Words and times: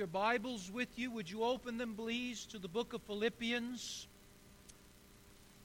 your 0.00 0.06
Bibles 0.06 0.70
with 0.72 0.98
you, 0.98 1.10
would 1.10 1.30
you 1.30 1.44
open 1.44 1.76
them, 1.76 1.92
please, 1.94 2.46
to 2.46 2.58
the 2.58 2.68
book 2.68 2.94
of 2.94 3.02
Philippians? 3.02 4.06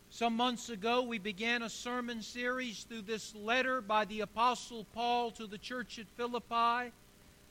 Some 0.09 0.35
months 0.35 0.67
ago, 0.67 1.03
we 1.03 1.19
began 1.19 1.63
a 1.63 1.69
sermon 1.69 2.21
series 2.21 2.83
through 2.83 3.03
this 3.03 3.33
letter 3.33 3.79
by 3.79 4.03
the 4.03 4.19
Apostle 4.19 4.85
Paul 4.93 5.31
to 5.31 5.47
the 5.47 5.57
church 5.57 5.99
at 5.99 6.09
Philippi. 6.17 6.91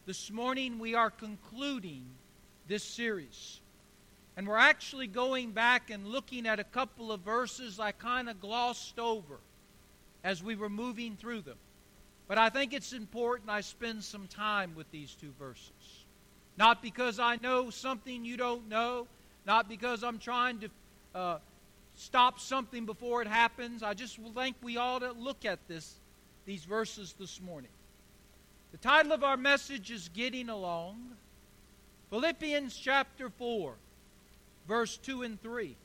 This 0.05 0.31
morning, 0.31 0.79
we 0.79 0.95
are 0.95 1.09
concluding 1.09 2.05
this 2.69 2.85
series. 2.85 3.61
And 4.37 4.47
we're 4.47 4.59
actually 4.59 5.07
going 5.07 5.53
back 5.53 5.89
and 5.89 6.09
looking 6.09 6.47
at 6.47 6.61
a 6.61 6.65
couple 6.65 7.11
of 7.13 7.21
verses 7.21 7.81
I 7.81 7.93
kind 7.93 8.29
of 8.29 8.43
glossed 8.43 8.99
over 8.99 9.39
as 10.23 10.43
we 10.43 10.55
were 10.55 10.69
moving 10.69 11.17
through 11.17 11.41
them. 11.41 11.57
But 12.29 12.37
I 12.37 12.51
think 12.51 12.75
it's 12.75 12.93
important 12.93 13.49
I 13.49 13.63
spend 13.63 14.05
some 14.05 14.27
time 14.27 14.75
with 14.75 14.91
these 14.91 15.15
two 15.15 15.33
verses. 15.39 16.04
Not 16.57 16.83
because 16.83 17.19
I 17.19 17.37
know 17.37 17.71
something 17.71 18.25
you 18.25 18.37
don't 18.37 18.69
know, 18.69 19.07
not 19.47 19.69
because 19.69 20.05
I'm 20.05 20.19
trying 20.19 20.61
to 20.61 20.69
uh, 21.15 21.39
stop 21.97 22.39
something 22.39 22.87
before 22.87 23.23
it 23.23 23.29
happens. 23.29 23.83
I 23.83 23.95
just 23.95 24.19
think 24.35 24.57
we 24.63 24.77
ought 24.77 25.01
to 25.01 25.13
look 25.13 25.45
at 25.45 25.59
this, 25.69 25.95
these 26.47 26.65
verses 26.65 27.15
this 27.19 27.41
morning. 27.41 27.71
The 28.73 28.79
title 28.79 29.13
of 29.13 29.25
our 29.25 29.37
message 29.37 29.91
is 29.91 30.09
Getting 30.15 30.49
Along. 30.49 30.99
Philippians 32.11 32.77
chapter 32.77 33.29
4, 33.29 33.75
verse 34.69 34.97
2 34.99 35.23
and 35.23 35.43
3. 35.43 35.77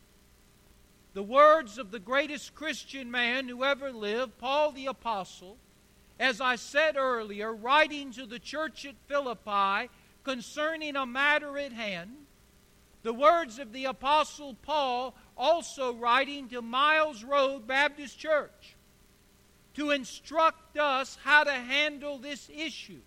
The 1.14 1.24
words 1.24 1.80
of 1.80 1.90
the 1.90 2.00
greatest 2.00 2.54
Christian 2.54 3.10
man 3.10 3.48
who 3.48 3.64
ever 3.64 3.92
lived, 3.92 4.38
Paul 4.38 4.72
the 4.72 4.86
Apostle, 4.86 5.58
as 6.20 6.40
I 6.40 6.56
said 6.56 6.98
earlier, 6.98 7.54
writing 7.54 8.12
to 8.12 8.26
the 8.26 8.40
church 8.40 8.86
at 8.86 8.96
Philippi 9.08 9.90
concerning 10.30 10.96
a 10.96 11.08
matter 11.08 11.58
at 11.58 11.74
hand. 11.74 12.12
The 13.02 13.12
words 13.12 13.58
of 13.58 13.74
the 13.74 13.86
Apostle 13.86 14.56
Paul 14.62 15.16
also 15.36 15.94
writing 15.94 16.50
to 16.50 16.62
Miles 16.62 17.24
Road 17.24 17.66
Baptist 17.66 18.20
Church 18.20 18.76
to 19.74 19.90
instruct 19.90 20.78
us 20.78 21.18
how 21.24 21.46
to 21.46 21.52
handle 21.52 22.20
this 22.20 22.48
issue 22.56 23.02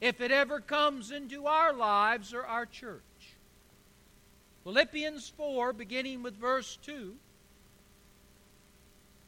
if 0.00 0.20
it 0.20 0.30
ever 0.30 0.60
comes 0.60 1.10
into 1.10 1.46
our 1.46 1.72
lives 1.72 2.32
or 2.32 2.44
our 2.44 2.66
church. 2.66 3.02
Philippians 4.62 5.28
4, 5.30 5.72
beginning 5.72 6.22
with 6.22 6.36
verse 6.36 6.78
2 6.82 7.16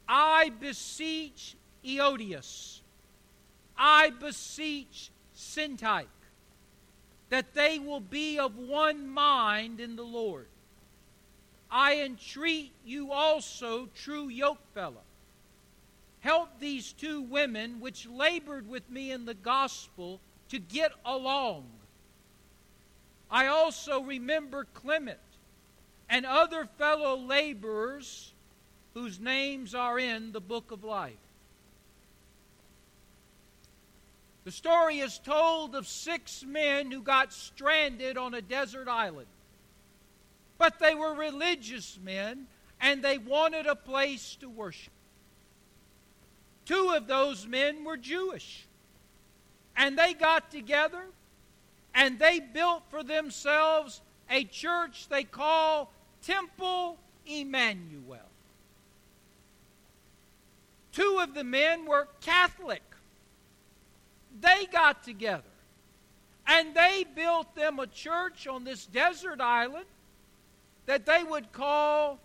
I 0.07 0.49
beseech 0.61 1.57
Euodias, 1.83 2.79
I 3.77 4.11
beseech 4.11 5.11
Syntyche 5.35 6.05
that 7.29 7.53
they 7.53 7.79
will 7.79 7.99
be 7.99 8.39
of 8.39 8.57
one 8.57 9.07
mind 9.07 9.79
in 9.79 9.95
the 9.95 10.03
Lord. 10.03 10.47
I 11.71 12.01
entreat 12.01 12.71
you 12.85 13.11
also, 13.11 13.89
true 13.95 14.27
yokefellow, 14.27 15.05
help 16.21 16.59
these 16.59 16.91
two 16.93 17.21
women 17.21 17.79
which 17.79 18.07
labored 18.07 18.67
with 18.67 18.89
me 18.89 19.11
in 19.11 19.25
the 19.25 19.35
gospel 19.35 20.19
to 20.49 20.59
get 20.59 20.91
along. 21.05 21.65
I 23.29 23.47
also 23.47 24.01
remember 24.01 24.65
Clement 24.73 25.19
and 26.09 26.25
other 26.25 26.65
fellow 26.77 27.15
laborers 27.15 28.31
whose 28.95 29.19
names 29.19 29.75
are 29.75 29.99
in 29.99 30.31
the 30.31 30.41
book 30.41 30.71
of 30.71 30.83
life. 30.83 31.13
The 34.49 34.55
story 34.55 34.97
is 34.97 35.19
told 35.19 35.75
of 35.75 35.85
six 35.85 36.43
men 36.43 36.89
who 36.89 37.03
got 37.03 37.31
stranded 37.31 38.17
on 38.17 38.33
a 38.33 38.41
desert 38.41 38.87
island. 38.87 39.27
But 40.57 40.79
they 40.79 40.95
were 40.95 41.13
religious 41.13 41.99
men 42.03 42.47
and 42.81 43.03
they 43.03 43.19
wanted 43.19 43.67
a 43.67 43.75
place 43.75 44.35
to 44.37 44.49
worship. 44.49 44.91
Two 46.65 46.93
of 46.95 47.05
those 47.05 47.45
men 47.45 47.83
were 47.83 47.95
Jewish. 47.95 48.65
And 49.77 49.95
they 49.95 50.15
got 50.15 50.49
together 50.49 51.03
and 51.93 52.17
they 52.17 52.39
built 52.39 52.81
for 52.89 53.03
themselves 53.03 54.01
a 54.31 54.45
church 54.45 55.09
they 55.09 55.25
call 55.25 55.93
Temple 56.23 56.97
Emmanuel. 57.27 58.17
Two 60.91 61.19
of 61.21 61.35
the 61.35 61.43
men 61.43 61.85
were 61.85 62.07
Catholic 62.21 62.81
they 64.39 64.65
got 64.71 65.03
together 65.03 65.43
and 66.47 66.73
they 66.73 67.05
built 67.15 67.55
them 67.55 67.79
a 67.79 67.87
church 67.87 68.47
on 68.47 68.63
this 68.63 68.85
desert 68.85 69.39
island 69.39 69.85
that 70.87 71.05
they 71.05 71.23
would 71.23 71.51
call 71.51 72.19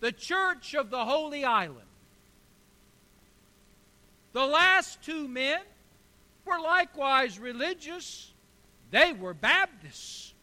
the 0.00 0.10
Church 0.10 0.74
of 0.74 0.90
the 0.90 1.04
Holy 1.04 1.44
Island. 1.44 1.80
The 4.32 4.44
last 4.44 5.00
two 5.02 5.28
men 5.28 5.60
were 6.44 6.60
likewise 6.60 7.38
religious, 7.38 8.32
they 8.90 9.12
were 9.12 9.34
Baptists. 9.34 10.34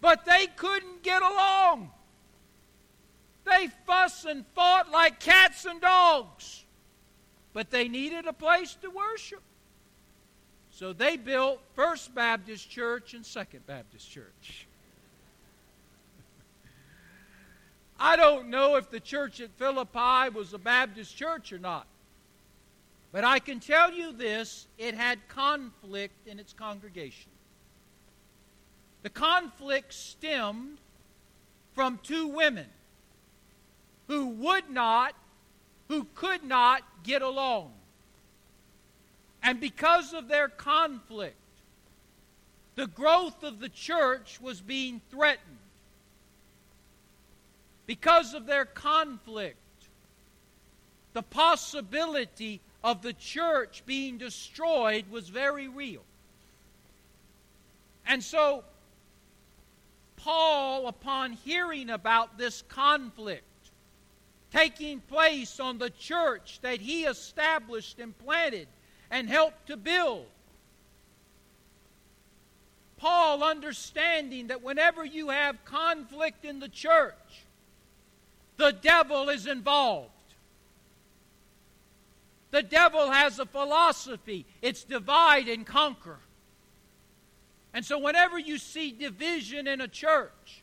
But 0.00 0.24
they 0.24 0.46
couldn't 0.46 1.02
get 1.02 1.22
along. 1.22 1.90
They 3.44 3.68
fussed 3.86 4.24
and 4.24 4.44
fought 4.54 4.90
like 4.90 5.20
cats 5.20 5.64
and 5.64 5.80
dogs. 5.80 6.64
But 7.52 7.70
they 7.70 7.88
needed 7.88 8.26
a 8.26 8.32
place 8.32 8.76
to 8.82 8.90
worship. 8.90 9.42
So 10.70 10.92
they 10.92 11.16
built 11.16 11.60
First 11.74 12.14
Baptist 12.14 12.70
Church 12.70 13.14
and 13.14 13.26
Second 13.26 13.66
Baptist 13.66 14.10
Church. 14.10 14.66
I 18.00 18.16
don't 18.16 18.48
know 18.48 18.76
if 18.76 18.90
the 18.90 19.00
church 19.00 19.40
at 19.40 19.50
Philippi 19.58 20.30
was 20.32 20.54
a 20.54 20.58
Baptist 20.58 21.16
church 21.16 21.52
or 21.52 21.58
not. 21.58 21.86
But 23.12 23.24
I 23.24 23.40
can 23.40 23.58
tell 23.58 23.92
you 23.92 24.12
this 24.12 24.68
it 24.78 24.94
had 24.94 25.18
conflict 25.28 26.26
in 26.26 26.38
its 26.38 26.52
congregation. 26.52 27.30
The 29.02 29.10
conflict 29.10 29.92
stemmed 29.92 30.78
from 31.72 31.98
two 32.02 32.28
women 32.28 32.66
who 34.06 34.26
would 34.28 34.70
not, 34.70 35.14
who 35.90 36.06
could 36.14 36.44
not 36.44 36.84
get 37.02 37.20
along. 37.20 37.72
And 39.42 39.58
because 39.58 40.14
of 40.14 40.28
their 40.28 40.46
conflict, 40.46 41.34
the 42.76 42.86
growth 42.86 43.42
of 43.42 43.58
the 43.58 43.68
church 43.68 44.40
was 44.40 44.60
being 44.60 45.00
threatened. 45.10 45.58
Because 47.86 48.34
of 48.34 48.46
their 48.46 48.66
conflict, 48.66 49.56
the 51.12 51.22
possibility 51.22 52.60
of 52.84 53.02
the 53.02 53.12
church 53.12 53.82
being 53.84 54.16
destroyed 54.16 55.06
was 55.10 55.28
very 55.28 55.66
real. 55.66 56.02
And 58.06 58.22
so, 58.22 58.62
Paul, 60.14 60.86
upon 60.86 61.32
hearing 61.32 61.90
about 61.90 62.38
this 62.38 62.62
conflict 62.68 63.42
taking 64.52 65.00
place 65.00 65.60
on 65.60 65.78
the 65.78 65.90
church 65.90 66.58
that 66.62 66.80
he 66.80 67.04
established 67.04 67.98
and 67.98 68.16
planted 68.18 68.68
and 69.10 69.28
helped 69.28 69.66
to 69.68 69.76
build. 69.76 70.26
Paul 72.96 73.42
understanding 73.42 74.48
that 74.48 74.62
whenever 74.62 75.04
you 75.04 75.30
have 75.30 75.64
conflict 75.64 76.44
in 76.44 76.60
the 76.60 76.68
church, 76.68 77.14
the 78.56 78.72
devil 78.72 79.30
is 79.30 79.46
involved. 79.46 80.10
The 82.50 82.62
devil 82.62 83.10
has 83.10 83.38
a 83.38 83.46
philosophy 83.46 84.44
it's 84.60 84.84
divide 84.84 85.48
and 85.48 85.64
conquer. 85.64 86.18
And 87.72 87.84
so, 87.84 87.98
whenever 87.98 88.38
you 88.38 88.58
see 88.58 88.90
division 88.90 89.66
in 89.68 89.80
a 89.80 89.88
church, 89.88 90.59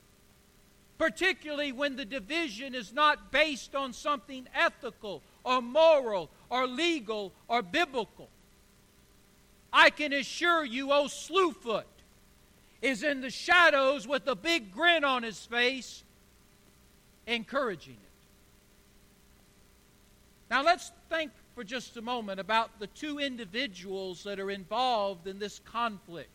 particularly 0.98 1.72
when 1.72 1.96
the 1.96 2.06
division 2.06 2.74
is 2.74 2.94
not 2.94 3.32
based 3.32 3.76
on 3.76 3.94
something 3.94 4.48
ethical 4.54 5.22
or 5.44 5.62
moral 5.62 6.30
or 6.50 6.68
legal 6.68 7.34
or 7.48 7.62
biblical, 7.62 8.30
I 9.72 9.90
can 9.90 10.14
assure 10.14 10.66
you, 10.66 10.92
old 10.92 11.12
Slewfoot 11.12 11.84
is 12.82 13.04
in 13.04 13.22
the 13.22 13.30
shadows 13.30 14.08
with 14.08 14.28
a 14.28 14.36
big 14.36 14.72
grin 14.72 15.04
on 15.04 15.24
his 15.24 15.46
face, 15.46 16.04
encouraging 17.26 17.94
it. 17.94 18.00
Now 20.50 20.64
let's 20.64 20.92
think 21.10 21.32
for 21.56 21.64
just 21.64 21.98
a 21.98 22.02
moment 22.02 22.40
about 22.40 22.80
the 22.80 22.88
two 22.88 23.20
individuals 23.20 24.24
that 24.24 24.40
are 24.40 24.52
involved 24.52 25.28
in 25.28 25.40
this 25.40 25.60
conflict. 25.60 26.30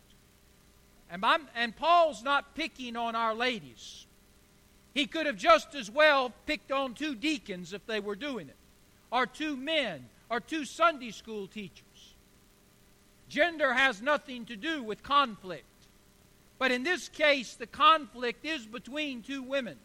And, 1.11 1.25
and 1.55 1.77
Paul's 1.77 2.23
not 2.23 2.55
picking 2.55 2.97
on 2.97 3.15
our 3.15 3.35
ladies. 3.35 4.07
He 4.95 5.07
could 5.07 5.27
have 5.27 5.37
just 5.37 5.75
as 5.75 5.91
well 5.91 6.33
picked 6.47 6.71
on 6.71 6.95
two 6.95 7.15
deacons 7.15 7.73
if 7.73 7.87
they 7.87 8.01
were 8.01 8.17
doing 8.17 8.49
it, 8.49 8.57
or 9.11 9.27
two 9.27 9.57
men, 9.57 10.07
or 10.29 10.41
two 10.41 10.65
Sunday 10.65 11.11
school 11.11 11.47
teachers. 11.47 12.15
Gender 13.29 13.73
has 13.73 14.03
nothing 14.03 14.45
to 14.47 14.57
do 14.57 14.83
with 14.83 15.03
conflict. 15.03 15.65
But 16.59 16.71
in 16.71 16.85
this 16.85 17.09
case, 17.09 17.55
the 17.55 17.67
conflict 17.67 18.45
is 18.45 18.67
between 18.67 19.23
two 19.23 19.43
women. 19.43 19.79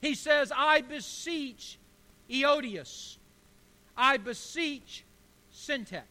He 0.00 0.14
says, 0.14 0.52
I 0.54 0.80
beseech 0.80 1.78
Euodias. 2.30 3.16
I 3.96 4.16
beseech 4.16 5.04
Syntyche. 5.52 6.02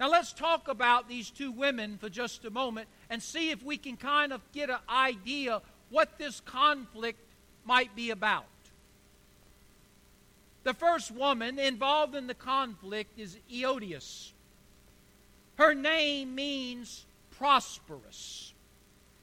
Now 0.00 0.08
let's 0.08 0.32
talk 0.32 0.66
about 0.66 1.08
these 1.08 1.30
two 1.30 1.52
women 1.52 1.96
for 1.98 2.08
just 2.08 2.44
a 2.44 2.50
moment 2.50 2.88
and 3.08 3.22
see 3.22 3.50
if 3.50 3.62
we 3.62 3.76
can 3.76 3.96
kind 3.96 4.32
of 4.32 4.40
get 4.52 4.68
an 4.68 4.78
idea 4.88 5.60
what 5.92 6.18
this 6.18 6.40
conflict 6.40 7.20
might 7.64 7.94
be 7.94 8.10
about. 8.10 8.46
The 10.64 10.74
first 10.74 11.10
woman 11.10 11.58
involved 11.58 12.14
in 12.14 12.26
the 12.26 12.34
conflict 12.34 13.18
is 13.18 13.36
Euodias. 13.50 14.32
Her 15.56 15.74
name 15.74 16.34
means 16.34 17.04
prosperous. 17.36 18.54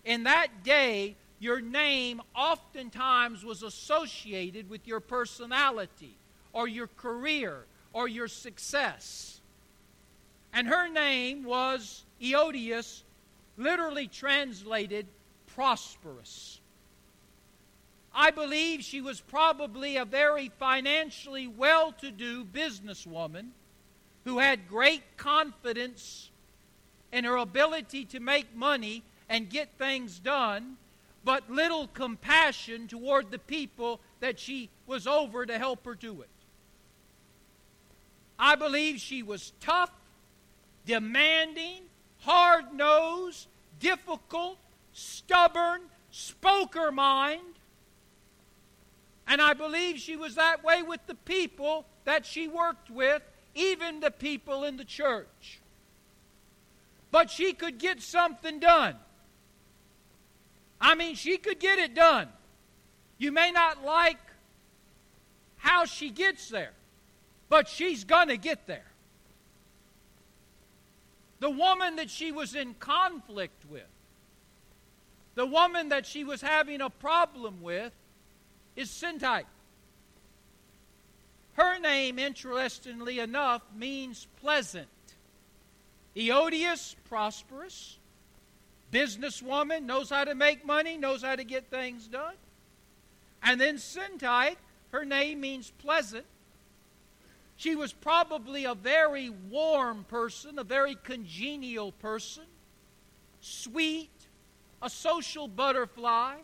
In 0.06 0.24
that 0.24 0.63
day, 0.63 1.16
your 1.39 1.60
name 1.60 2.21
oftentimes 2.36 3.44
was 3.44 3.63
associated 3.63 4.69
with 4.69 4.86
your 4.86 5.00
personality 5.00 6.16
or 6.54 6.68
your 6.68 6.88
career 6.98 7.66
or 7.94 8.07
your 8.07 8.27
success. 8.27 9.39
And 10.54 10.68
her 10.68 10.88
name 10.88 11.44
was 11.44 12.04
Euodias, 12.21 13.04
literally 13.57 14.07
translated 14.07 15.06
prosperous. 15.56 16.59
I 18.14 18.32
believe 18.32 18.84
she 18.84 19.02
was 19.02 19.22
probably 19.22 19.98
a 19.98 20.06
very 20.06 20.50
financially 20.50 21.48
well 21.48 21.92
to 21.94 22.12
do 22.12 22.44
businesswoman 22.44 23.50
who 24.26 24.40
had 24.40 24.68
great 24.68 25.04
confidence 25.18 26.30
in 27.12 27.24
her 27.24 27.38
ability 27.38 28.06
to 28.06 28.20
make 28.20 28.56
money 28.56 29.04
and 29.30 29.50
get 29.50 29.70
things 29.78 30.20
done, 30.20 30.78
but 31.24 31.50
little 31.50 31.88
compassion 31.88 32.88
toward 32.88 33.32
the 33.32 33.40
people 33.40 34.00
that 34.20 34.40
she 34.40 34.70
was 34.88 35.08
over 35.08 35.46
to 35.46 35.58
help 35.58 35.86
her 35.86 35.96
do 35.96 36.22
it. 36.22 36.30
I 38.38 38.56
believe 38.56 39.00
she 39.00 39.22
was 39.22 39.54
tough, 39.60 39.92
demanding, 40.86 41.84
hard 42.20 42.74
nosed, 42.74 43.48
difficult, 43.80 44.58
stubborn, 44.94 45.82
spoke 46.12 46.76
her 46.76 46.92
mind. 46.92 47.59
And 49.30 49.40
I 49.42 49.54
believe 49.54 50.00
she 50.00 50.16
was 50.16 50.36
that 50.36 50.64
way 50.64 50.81
with 50.81 51.06
the 51.06 51.14
people 51.14 51.86
that 52.04 52.26
she 52.26 52.48
worked 52.48 52.90
with 52.90 53.22
even 53.54 54.00
the 54.00 54.10
people 54.10 54.64
in 54.64 54.76
the 54.76 54.84
church. 54.84 55.60
But 57.12 57.30
she 57.30 57.54
could 57.54 57.78
get 57.78 58.02
something 58.02 58.60
done. 58.60 58.96
I 60.81 60.96
mean, 60.96 61.16
she 61.16 61.38
could 61.38 61.60
get 61.60 61.78
it 61.78 61.94
done. 61.94 62.28
You 63.20 63.31
may 63.31 63.52
not 63.52 63.86
like 63.86 64.18
how 65.58 65.86
she 65.86 66.10
gets 66.10 66.50
there, 66.50 66.72
but 67.50 67.68
she's 67.68 68.04
going 68.06 68.30
to 68.30 68.38
get 68.38 68.66
there. 68.66 68.86
The 71.40 71.50
woman 71.50 71.98
that 71.98 72.10
she 72.10 72.31
was 72.31 72.56
in 72.56 72.74
conflict 72.76 73.66
with, 73.70 73.84
the 75.36 75.46
woman 75.46 75.90
that 75.90 76.06
she 76.06 76.24
was 76.24 76.42
having 76.42 76.81
a 76.81 76.90
problem 76.90 77.62
with, 77.62 77.92
is 78.75 78.89
Syntyche. 78.89 79.45
Her 81.54 81.80
name, 81.80 82.19
interestingly 82.19 83.19
enough, 83.19 83.62
means 83.75 84.27
pleasant. 84.42 84.88
Euodias, 86.16 86.95
prosperous. 87.10 87.98
Businesswoman, 88.92 89.83
knows 89.83 90.10
how 90.10 90.24
to 90.24 90.33
make 90.36 90.66
money, 90.66 90.98
knows 90.98 91.21
how 91.21 91.36
to 91.36 91.44
get 91.44 91.69
things 91.69 92.07
done. 92.07 92.36
And 93.44 93.60
then 93.60 93.75
Syntyche, 93.75 94.56
her 94.92 95.06
name 95.06 95.42
means 95.42 95.71
pleasant. 95.80 96.25
She 97.56 97.75
was 97.75 97.92
probably 97.92 98.63
a 98.63 98.74
very 98.74 99.30
warm 99.30 100.06
person, 100.06 100.60
a 100.60 100.63
very 100.63 100.95
congenial 101.04 101.92
person, 101.92 102.45
sweet, 103.42 104.10
a 104.81 104.89
social 104.89 105.48
butterfly, 105.48 106.36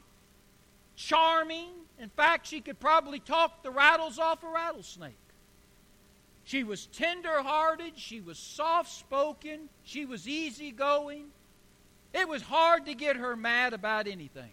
charming, 0.98 1.72
in 2.00 2.10
fact, 2.10 2.48
she 2.48 2.62
could 2.62 2.80
probably 2.80 3.20
talk 3.20 3.64
the 3.64 3.72
rattles 3.72 4.20
off 4.20 4.44
a 4.44 4.48
rattlesnake. 4.48 5.14
She 6.44 6.64
was 6.64 6.86
tender 6.88 7.42
hearted, 7.42 7.94
she 7.96 8.22
was 8.22 8.38
soft 8.38 8.92
spoken, 8.92 9.70
she 9.84 10.06
was 10.06 10.28
easygoing. 10.28 11.28
It 12.14 12.28
was 12.28 12.44
hard 12.44 12.86
to 12.86 12.94
get 12.94 13.18
her 13.18 13.36
mad 13.36 13.74
about 13.74 14.08
anything. 14.08 14.52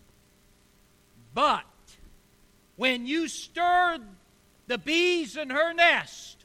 But 1.34 1.64
when 2.76 3.06
you 3.06 3.28
stirred 3.28 4.02
the 4.66 4.78
bees 4.78 5.36
in 5.36 5.50
her 5.50 5.72
nest, 5.74 6.38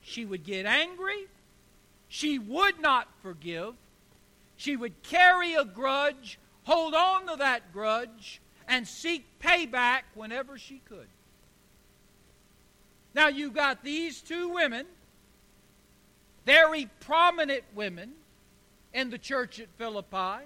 she 0.00 0.24
would 0.24 0.44
get 0.44 0.64
angry, 0.64 1.26
she 2.08 2.38
would 2.38 2.80
not 2.80 3.08
forgive, 3.22 3.74
she 4.56 4.76
would 4.76 5.02
carry 5.02 5.54
a 5.54 5.64
grudge, 5.64 6.38
hold 6.64 6.94
on 6.94 7.26
to 7.26 7.36
that 7.36 7.72
grudge, 7.72 8.40
and 8.68 8.86
seek 8.86 9.24
payback 9.40 10.02
whenever 10.14 10.58
she 10.58 10.80
could. 10.88 11.08
Now, 13.14 13.28
you've 13.28 13.54
got 13.54 13.82
these 13.82 14.20
two 14.20 14.50
women, 14.50 14.86
very 16.44 16.88
prominent 17.00 17.64
women 17.74 18.12
in 18.92 19.10
the 19.10 19.18
church 19.18 19.58
at 19.58 19.68
Philippi. 19.78 20.44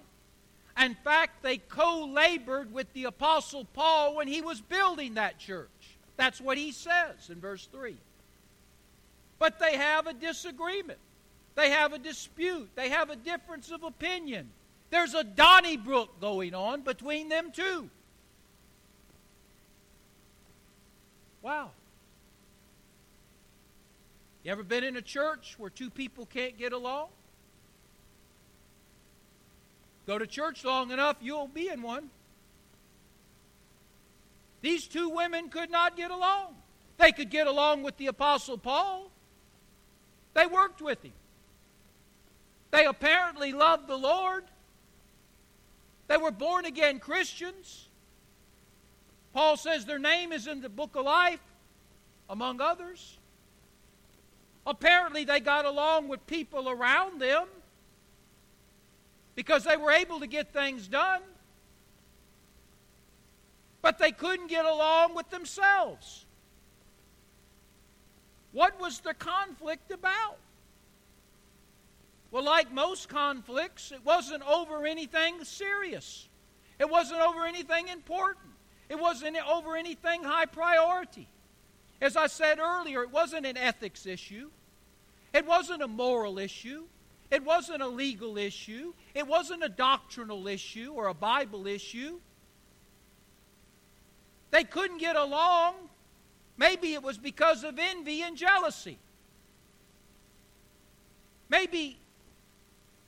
In 0.81 0.95
fact, 0.95 1.43
they 1.43 1.59
co 1.59 2.07
labored 2.07 2.73
with 2.73 2.91
the 2.95 3.05
Apostle 3.05 3.67
Paul 3.75 4.15
when 4.15 4.29
he 4.29 4.41
was 4.41 4.61
building 4.61 5.15
that 5.15 5.39
church. 5.39 5.69
That's 6.17 6.41
what 6.41 6.57
he 6.57 6.73
says 6.73 7.29
in 7.29 7.41
verse 7.41 7.69
3. 7.73 7.97
But 9.39 9.59
they 9.59 9.77
have 9.77 10.07
a 10.07 10.15
disagreement, 10.15 11.01
they 11.57 11.71
have 11.71 11.93
a 11.93 11.99
dispute, 11.99 12.71
they 12.77 12.89
have 12.89 13.11
a 13.11 13.17
difference 13.17 13.71
of 13.71 13.83
opinion. 13.83 14.49
There's 14.91 15.15
a 15.15 15.25
Donnybrook 15.25 16.21
going 16.21 16.55
on 16.55 16.83
between 16.83 17.29
them 17.29 17.51
two. 17.51 17.91
Wow. 21.43 21.73
You 24.45 24.53
ever 24.53 24.63
been 24.63 24.85
in 24.85 24.97
a 24.97 25.03
church 25.03 25.57
where 25.59 25.71
two 25.71 25.91
people 25.91 26.27
can't 26.27 26.57
get 26.57 26.73
along? 26.73 27.09
Go 30.07 30.19
to 30.19 30.27
church 30.27 30.65
long 30.65 30.91
enough, 30.91 31.17
you'll 31.21 31.49
be 31.49 31.69
in 31.69 31.83
one. 31.83 32.11
These 34.61 34.87
two 34.87 35.09
women 35.09 35.49
could 35.49 35.71
not 35.71 35.97
get 35.97 36.11
along. 36.11 36.55
They 36.99 37.13
could 37.13 37.31
get 37.31 37.47
along 37.47 37.83
with 37.83 37.97
the 37.97 38.07
Apostle 38.07 38.59
Paul, 38.59 39.11
they 40.35 40.47
worked 40.47 40.81
with 40.81 41.03
him. 41.03 41.13
They 42.71 42.87
apparently 42.87 43.53
loved 43.53 43.87
the 43.87 43.99
Lord. 43.99 44.45
They 46.09 46.17
were 46.17 46.31
born 46.31 46.65
again 46.65 47.01
Christians. 47.01 47.89
Paul 49.33 49.57
says 49.57 49.85
their 49.85 49.99
name 49.99 50.33
is 50.33 50.47
in 50.47 50.61
the 50.61 50.69
book 50.69 50.95
of 50.95 51.05
life, 51.05 51.41
among 52.29 52.61
others. 52.61 53.19
Apparently, 54.67 55.25
they 55.25 55.41
got 55.41 55.65
along 55.65 56.09
with 56.09 56.27
people 56.27 56.69
around 56.69 57.21
them 57.21 57.47
because 59.35 59.65
they 59.65 59.77
were 59.77 59.91
able 59.91 60.21
to 60.21 60.27
get 60.27 60.53
things 60.53 60.87
done. 60.87 61.23
But 63.81 63.99
they 63.99 64.13
couldn't 64.13 64.47
get 64.47 64.65
along 64.65 65.15
with 65.15 65.31
themselves. 65.31 66.25
What 68.53 68.79
was 68.79 69.01
the 69.01 69.15
conflict 69.15 69.91
about? 69.91 70.37
Well, 72.31 72.45
like 72.45 72.73
most 72.73 73.09
conflicts, 73.09 73.93
it 73.93 74.05
wasn't 74.05 74.43
over 74.45 74.87
anything 74.87 75.43
serious. 75.45 76.29
It 76.79 76.89
wasn't 76.89 77.21
over 77.21 77.45
anything 77.45 77.89
important. 77.89 78.52
It 78.93 79.01
wasn't 79.01 79.39
over 79.49 79.75
anything 79.75 80.23
high 80.23 80.45
priority. 80.45 81.27
As 82.03 82.15
I 82.15 82.27
said 82.27 82.59
earlier, 82.59 83.03
it 83.03 83.11
wasn't 83.11 83.47
an 83.47 83.57
ethics 83.57 84.05
issue. 84.05 84.51
It 85.33 85.47
wasn't 85.47 85.81
a 85.81 85.89
moral 85.89 86.39
issue. 86.39 86.85
It 87.31 87.43
wasn't 87.43 87.81
a 87.81 87.89
legal 87.89 88.37
issue. 88.37 88.93
It 89.15 89.27
wasn't 89.27 89.65
a 89.65 89.71
doctrinal 89.71 90.47
issue 90.47 90.93
or 90.95 91.07
a 91.07 91.15
Bible 91.15 91.67
issue. 91.67 92.21
They 94.51 94.63
couldn't 94.63 94.99
get 94.99 95.17
along. 95.17 95.77
Maybe 96.59 96.93
it 96.93 97.03
was 97.03 97.17
because 97.17 97.65
of 97.65 97.79
envy 97.79 98.21
and 98.21 98.37
jealousy. 98.37 98.99
Maybe 101.49 101.97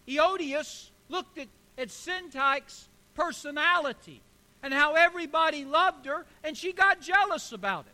Euodias 0.08 0.88
looked 1.10 1.36
at, 1.36 1.48
at 1.76 1.90
Syntyche's 1.90 2.88
personality 3.14 4.22
and 4.64 4.72
how 4.72 4.94
everybody 4.94 5.66
loved 5.66 6.06
her, 6.06 6.24
and 6.42 6.56
she 6.56 6.72
got 6.72 6.98
jealous 6.98 7.52
about 7.52 7.84
it. 7.84 7.92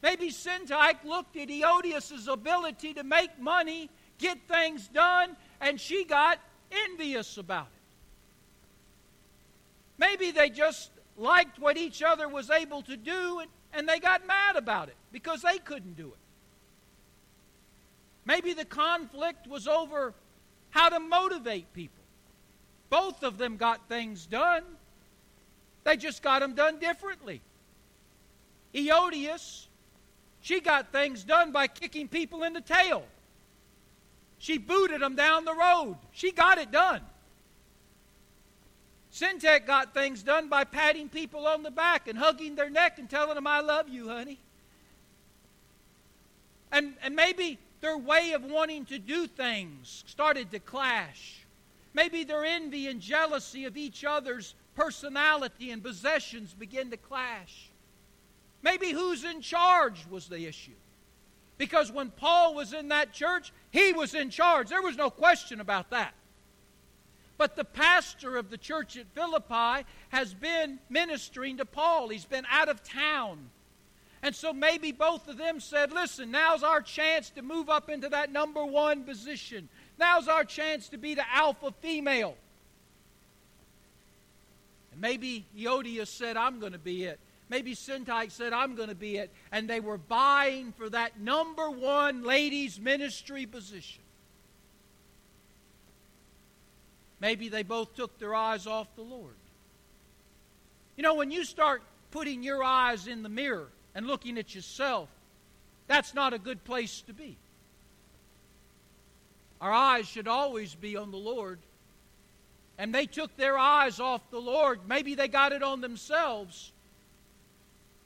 Maybe 0.00 0.30
Syntyche 0.30 1.04
looked 1.04 1.36
at 1.36 1.48
Euodias' 1.48 2.28
ability 2.32 2.94
to 2.94 3.02
make 3.02 3.36
money, 3.40 3.90
get 4.18 4.38
things 4.46 4.86
done, 4.86 5.36
and 5.60 5.80
she 5.80 6.04
got 6.04 6.38
envious 6.70 7.36
about 7.36 7.66
it. 7.66 7.82
Maybe 9.98 10.30
they 10.30 10.48
just 10.48 10.92
liked 11.18 11.58
what 11.58 11.76
each 11.76 12.00
other 12.04 12.28
was 12.28 12.48
able 12.48 12.82
to 12.82 12.96
do 12.96 13.40
and, 13.40 13.50
and 13.72 13.88
they 13.88 13.98
got 13.98 14.24
mad 14.24 14.54
about 14.54 14.88
it 14.88 14.96
because 15.10 15.42
they 15.42 15.58
couldn't 15.58 15.96
do 15.96 16.06
it. 16.06 16.16
Maybe 18.24 18.54
the 18.54 18.64
conflict 18.64 19.48
was 19.48 19.66
over 19.66 20.14
how 20.70 20.90
to 20.90 21.00
motivate 21.00 21.72
people. 21.74 22.02
Both 22.88 23.24
of 23.24 23.36
them 23.36 23.56
got 23.56 23.88
things 23.88 24.26
done. 24.26 24.62
They 25.84 25.96
just 25.96 26.22
got 26.22 26.40
them 26.40 26.54
done 26.54 26.78
differently. 26.78 27.40
Euodias, 28.74 29.66
she 30.40 30.60
got 30.60 30.92
things 30.92 31.24
done 31.24 31.52
by 31.52 31.66
kicking 31.66 32.08
people 32.08 32.42
in 32.42 32.52
the 32.52 32.60
tail. 32.60 33.04
She 34.38 34.58
booted 34.58 35.00
them 35.00 35.14
down 35.14 35.44
the 35.44 35.54
road. 35.54 35.96
She 36.12 36.32
got 36.32 36.58
it 36.58 36.70
done. 36.70 37.00
Syntyche 39.12 39.66
got 39.66 39.92
things 39.92 40.22
done 40.22 40.48
by 40.48 40.64
patting 40.64 41.08
people 41.08 41.46
on 41.46 41.62
the 41.62 41.70
back 41.70 42.08
and 42.08 42.18
hugging 42.18 42.54
their 42.54 42.70
neck 42.70 42.98
and 42.98 43.08
telling 43.10 43.34
them, 43.34 43.46
I 43.46 43.60
love 43.60 43.88
you, 43.88 44.08
honey. 44.08 44.38
And, 46.72 46.94
and 47.02 47.14
maybe 47.14 47.58
their 47.82 47.98
way 47.98 48.32
of 48.32 48.42
wanting 48.42 48.86
to 48.86 48.98
do 48.98 49.26
things 49.26 50.02
started 50.06 50.50
to 50.52 50.58
clash. 50.58 51.44
Maybe 51.92 52.24
their 52.24 52.44
envy 52.44 52.88
and 52.88 53.00
jealousy 53.00 53.66
of 53.66 53.76
each 53.76 54.02
other's 54.02 54.54
personality 54.74 55.70
and 55.70 55.82
possessions 55.82 56.54
begin 56.54 56.90
to 56.90 56.96
clash. 56.96 57.70
Maybe 58.62 58.90
who's 58.90 59.24
in 59.24 59.40
charge 59.40 60.06
was 60.10 60.28
the 60.28 60.46
issue. 60.46 60.72
Because 61.58 61.92
when 61.92 62.10
Paul 62.10 62.54
was 62.54 62.72
in 62.72 62.88
that 62.88 63.12
church, 63.12 63.52
he 63.70 63.92
was 63.92 64.14
in 64.14 64.30
charge. 64.30 64.68
There 64.68 64.82
was 64.82 64.96
no 64.96 65.10
question 65.10 65.60
about 65.60 65.90
that. 65.90 66.14
But 67.38 67.56
the 67.56 67.64
pastor 67.64 68.36
of 68.36 68.50
the 68.50 68.58
church 68.58 68.96
at 68.96 69.06
Philippi 69.14 69.86
has 70.10 70.32
been 70.34 70.78
ministering 70.88 71.58
to 71.58 71.64
Paul. 71.64 72.08
He's 72.08 72.24
been 72.24 72.46
out 72.50 72.68
of 72.68 72.82
town. 72.82 73.50
And 74.22 74.34
so 74.34 74.52
maybe 74.52 74.92
both 74.92 75.26
of 75.26 75.36
them 75.36 75.58
said, 75.58 75.92
listen, 75.92 76.30
now's 76.30 76.62
our 76.62 76.80
chance 76.80 77.30
to 77.30 77.42
move 77.42 77.68
up 77.68 77.90
into 77.90 78.08
that 78.10 78.30
number 78.30 78.64
one 78.64 79.02
position. 79.02 79.68
Now's 79.98 80.28
our 80.28 80.44
chance 80.44 80.88
to 80.90 80.98
be 80.98 81.14
the 81.14 81.28
alpha 81.32 81.72
female. 81.80 82.36
Maybe 85.02 85.44
Euodias 85.58 86.06
said, 86.06 86.36
I'm 86.36 86.60
going 86.60 86.72
to 86.72 86.78
be 86.78 87.04
it. 87.04 87.18
Maybe 87.48 87.74
Syntyche 87.74 88.30
said, 88.30 88.52
I'm 88.52 88.76
going 88.76 88.88
to 88.88 88.94
be 88.94 89.16
it. 89.16 89.32
And 89.50 89.68
they 89.68 89.80
were 89.80 89.96
vying 89.96 90.72
for 90.78 90.88
that 90.90 91.18
number 91.18 91.68
one 91.68 92.22
ladies' 92.22 92.78
ministry 92.78 93.44
position. 93.44 94.00
Maybe 97.20 97.48
they 97.48 97.64
both 97.64 97.96
took 97.96 98.16
their 98.20 98.32
eyes 98.32 98.68
off 98.68 98.86
the 98.94 99.02
Lord. 99.02 99.34
You 100.96 101.02
know, 101.02 101.16
when 101.16 101.32
you 101.32 101.44
start 101.44 101.82
putting 102.12 102.44
your 102.44 102.62
eyes 102.62 103.08
in 103.08 103.24
the 103.24 103.28
mirror 103.28 103.68
and 103.96 104.06
looking 104.06 104.38
at 104.38 104.54
yourself, 104.54 105.08
that's 105.88 106.14
not 106.14 106.32
a 106.32 106.38
good 106.38 106.62
place 106.62 107.02
to 107.02 107.12
be. 107.12 107.36
Our 109.60 109.72
eyes 109.72 110.06
should 110.06 110.28
always 110.28 110.76
be 110.76 110.96
on 110.96 111.10
the 111.10 111.16
Lord. 111.16 111.58
And 112.78 112.94
they 112.94 113.06
took 113.06 113.36
their 113.36 113.58
eyes 113.58 114.00
off 114.00 114.22
the 114.30 114.40
Lord. 114.40 114.80
Maybe 114.88 115.14
they 115.14 115.28
got 115.28 115.52
it 115.52 115.62
on 115.62 115.80
themselves. 115.80 116.72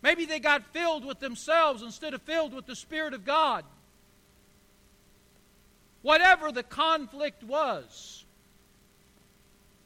Maybe 0.03 0.27
they 0.27 0.41
got 0.41 0.65
filled 0.73 1.05
with 1.05 1.21
themselves 1.21 1.83
instead 1.83 2.15
of 2.15 2.23
filled 2.23 2.55
with 2.55 2.67
the 2.67 2.77
Spirit 2.77 3.15
of 3.15 3.25
God. 3.25 3.65
Whatever 6.03 6.53
the 6.53 6.63
conflict 6.63 7.43
was, 7.43 8.25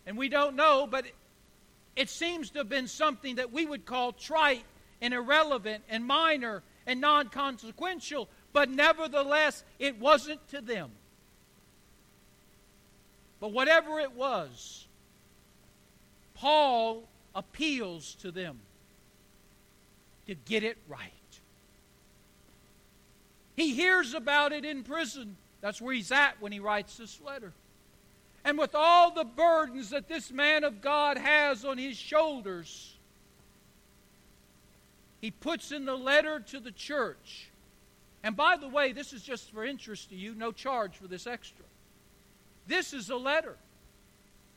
and 0.07 0.19
we 0.19 0.29
don't 0.29 0.57
know, 0.57 0.87
but 0.91 1.07
it 1.97 2.11
seems 2.11 2.51
to 2.51 2.59
have 2.59 2.69
been 2.69 2.89
something 2.89 3.37
that 3.37 3.53
we 3.53 3.65
would 3.65 3.87
call 3.87 4.13
trite 4.13 4.65
and 5.01 5.15
irrelevant 5.15 5.85
and 5.89 6.05
minor 6.05 6.63
and 6.87 7.01
non 7.01 7.29
consequential, 7.29 8.29
but 8.53 8.69
nevertheless, 8.69 9.65
it 9.79 9.99
wasn't 9.99 10.47
to 10.49 10.61
them. 10.61 10.91
But 13.41 13.53
whatever 13.53 13.99
it 13.99 14.13
was, 14.13 14.87
Paul 16.35 17.05
appeals 17.35 18.15
to 18.17 18.31
them 18.31 18.59
to 20.27 20.35
get 20.35 20.63
it 20.63 20.77
right. 20.89 21.11
He 23.57 23.75
hears 23.75 24.15
about 24.15 24.53
it 24.53 24.65
in 24.65 24.85
prison. 24.85 25.37
That's 25.61 25.81
where 25.81 25.95
he's 25.95 26.13
at 26.13 26.41
when 26.41 26.53
he 26.53 26.61
writes 26.61 26.97
this 26.97 27.21
letter. 27.21 27.53
And 28.45 28.57
with 28.57 28.75
all 28.75 29.11
the 29.11 29.25
burdens 29.25 29.91
that 29.91 30.09
this 30.09 30.31
man 30.31 30.65
of 30.65 30.81
God 30.81 31.19
has 31.19 31.65
on 31.65 31.77
his 31.77 31.97
shoulders, 31.97 32.95
he 35.21 35.31
puts 35.31 35.73
in 35.73 35.85
the 35.85 35.97
letter 35.97 36.41
to 36.41 36.61
the 36.61 36.73
church. 36.73 37.51
And 38.23 38.37
by 38.37 38.57
the 38.57 38.69
way, 38.69 38.93
this 38.93 39.13
is 39.13 39.23
just 39.23 39.51
for 39.51 39.65
interest 39.65 40.11
to 40.11 40.17
you, 40.17 40.35
no 40.35 40.53
charge 40.53 40.97
for 40.97 41.07
this 41.07 41.27
extra. 41.27 41.65
This 42.71 42.93
is 42.95 43.11
a 43.11 43.17
letter. 43.17 43.57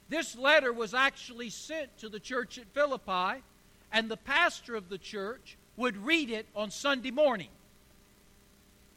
This 0.08 0.38
letter 0.38 0.72
was 0.72 0.94
actually 0.94 1.50
sent 1.50 1.98
to 1.98 2.10
the 2.10 2.20
church 2.20 2.60
at 2.60 2.68
Philippi, 2.68 3.42
and 3.92 4.08
the 4.08 4.18
pastor 4.18 4.76
of 4.76 4.88
the 4.88 5.00
church 5.00 5.58
would 5.78 5.98
read 5.98 6.30
it 6.30 6.46
on 6.56 6.70
Sunday 6.70 7.10
morning. 7.10 7.48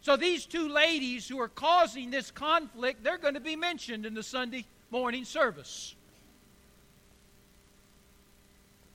So 0.03 0.17
these 0.17 0.45
two 0.45 0.69
ladies 0.69 1.27
who 1.27 1.41
are 1.41 1.49
causing 1.49 2.11
this 2.11 2.31
conflict, 2.31 3.03
they're 3.03 3.17
going 3.17 3.33
to 3.33 3.41
be 3.41 3.57
mentioned 3.57 4.05
in 4.05 4.13
the 4.13 4.23
Sunday 4.23 4.67
morning 4.91 5.25
service. 5.25 5.95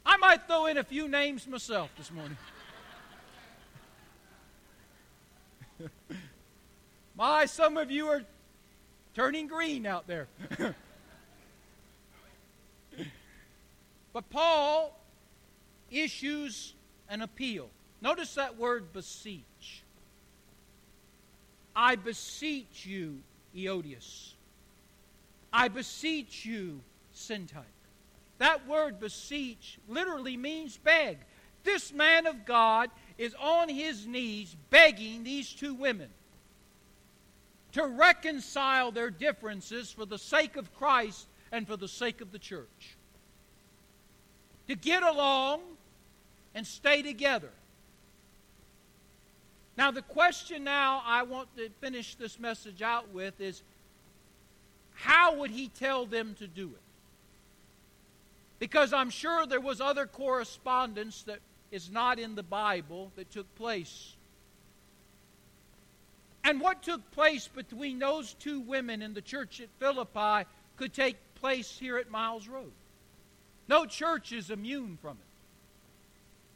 I 0.06 0.18
might 0.18 0.46
throw 0.46 0.68
in 0.68 0.78
a 0.78 0.84
few 0.84 1.08
names 1.08 1.48
myself 1.48 1.90
this 1.98 2.12
morning. 2.12 2.38
My, 7.16 7.48
some 7.48 7.78
of 7.78 7.90
you 7.90 8.08
are 8.08 8.22
turning 9.14 9.48
green 9.48 9.86
out 9.86 10.08
there. 10.08 10.28
but 14.14 14.30
Paul 14.30 14.98
issues 15.90 16.74
an 17.10 17.22
appeal. 17.22 17.70
Notice 18.02 18.36
that 18.36 18.58
word 18.58 18.94
beseech. 18.94 19.84
I 21.76 21.96
beseech 21.96 22.86
you, 22.86 23.20
Euodias. 23.56 24.34
I 25.54 25.68
beseech 25.68 26.46
you, 26.46 26.82
Syntyche. 27.16 27.64
That 28.40 28.68
word 28.68 29.00
beseech 29.00 29.78
literally 29.88 30.36
means 30.38 30.78
beg. 30.78 31.18
This 31.64 31.94
man 31.94 32.26
of 32.26 32.46
God 32.46 32.90
is 33.18 33.36
on 33.40 33.70
his 33.70 34.08
knees 34.08 34.56
begging 34.70 35.24
these 35.24 35.54
two 35.54 35.76
women 35.76 36.10
to 37.74 37.86
reconcile 37.86 38.92
their 38.92 39.10
differences 39.10 39.92
for 39.92 40.06
the 40.06 40.18
sake 40.18 40.58
of 40.58 40.74
Christ 40.76 41.28
and 41.52 41.68
for 41.68 41.78
the 41.78 41.88
sake 41.88 42.22
of 42.22 42.32
the 42.32 42.40
church. 42.40 42.98
To 44.68 44.76
get 44.76 45.04
along 45.04 45.62
and 46.54 46.66
stay 46.66 47.02
together. 47.02 47.52
Now, 49.78 49.92
the 49.92 50.02
question 50.02 50.64
now 50.64 51.02
I 51.06 51.24
want 51.24 51.56
to 51.58 51.70
finish 51.80 52.16
this 52.16 52.40
message 52.40 52.82
out 52.82 53.10
with 53.14 53.40
is 53.40 53.62
how 54.94 55.36
would 55.38 55.52
he 55.52 55.70
tell 55.70 56.06
them 56.06 56.36
to 56.40 56.48
do 56.48 56.68
it? 56.68 56.82
Because 58.60 58.94
I'm 58.94 59.10
sure 59.10 59.48
there 59.48 59.60
was 59.60 59.82
other 59.82 60.06
correspondence 60.06 61.24
that 61.24 61.40
is 61.72 61.90
not 61.90 62.20
in 62.20 62.36
the 62.36 62.44
Bible 62.44 63.12
that 63.16 63.32
took 63.32 63.54
place. 63.56 64.16
And 66.44 66.60
what 66.60 66.82
took 66.82 67.12
place 67.12 67.48
between 67.48 68.00
those 68.00 68.34
two 68.34 68.62
women 68.62 69.02
in 69.02 69.14
the 69.14 69.22
church 69.22 69.62
at 69.62 69.70
Philippi 69.80 70.48
could 70.76 70.94
take 70.94 71.18
place 71.36 71.78
here 71.78 71.98
at 71.98 72.10
Miles 72.10 72.48
Road. 72.48 72.72
No 73.68 73.86
church 73.86 74.32
is 74.32 74.50
immune 74.50 74.98
from 75.02 75.18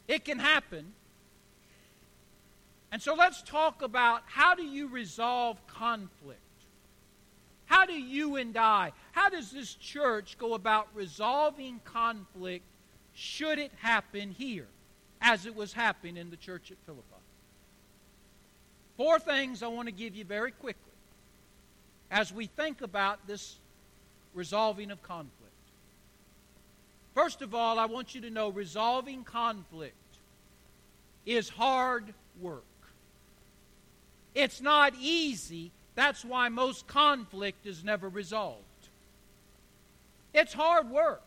it. 0.07 0.13
It 0.13 0.25
can 0.25 0.39
happen. 0.39 0.93
And 2.91 3.01
so 3.01 3.13
let's 3.13 3.41
talk 3.41 3.81
about 3.81 4.23
how 4.25 4.55
do 4.55 4.63
you 4.63 4.87
resolve 4.87 5.57
conflict? 5.67 6.39
How 7.65 7.85
do 7.85 7.93
you 7.93 8.35
and 8.35 8.55
I, 8.55 8.91
how 9.11 9.29
does 9.29 9.51
this 9.51 9.73
church 9.73 10.37
go 10.37 10.53
about 10.53 10.87
resolving 10.93 11.81
conflict 11.83 12.63
should 13.13 13.59
it 13.59 13.71
happen 13.79 14.31
here, 14.31 14.67
as 15.21 15.45
it 15.45 15.55
was 15.55 15.73
happening 15.73 16.17
in 16.17 16.29
the 16.29 16.37
church 16.37 16.71
at 16.71 16.77
Philippi? 16.85 17.14
Four 18.97 19.19
things 19.19 19.61
I 19.61 19.67
want 19.67 19.87
to 19.87 19.93
give 19.93 20.15
you 20.15 20.23
very 20.23 20.51
quickly 20.51 20.81
as 22.11 22.31
we 22.31 22.45
think 22.45 22.81
about 22.81 23.27
this 23.27 23.57
resolving 24.33 24.91
of 24.91 25.01
conflict. 25.03 25.31
First 27.13 27.41
of 27.41 27.55
all, 27.55 27.79
I 27.79 27.85
want 27.85 28.13
you 28.13 28.21
to 28.21 28.29
know 28.29 28.49
resolving 28.49 29.23
conflict 29.23 29.95
is 31.25 31.49
hard 31.49 32.13
work. 32.39 32.63
It's 34.33 34.61
not 34.61 34.93
easy. 34.99 35.71
That's 35.95 36.25
why 36.25 36.49
most 36.49 36.87
conflict 36.87 37.65
is 37.65 37.83
never 37.83 38.09
resolved. 38.09 38.61
It's 40.33 40.53
hard 40.53 40.89
work. 40.89 41.23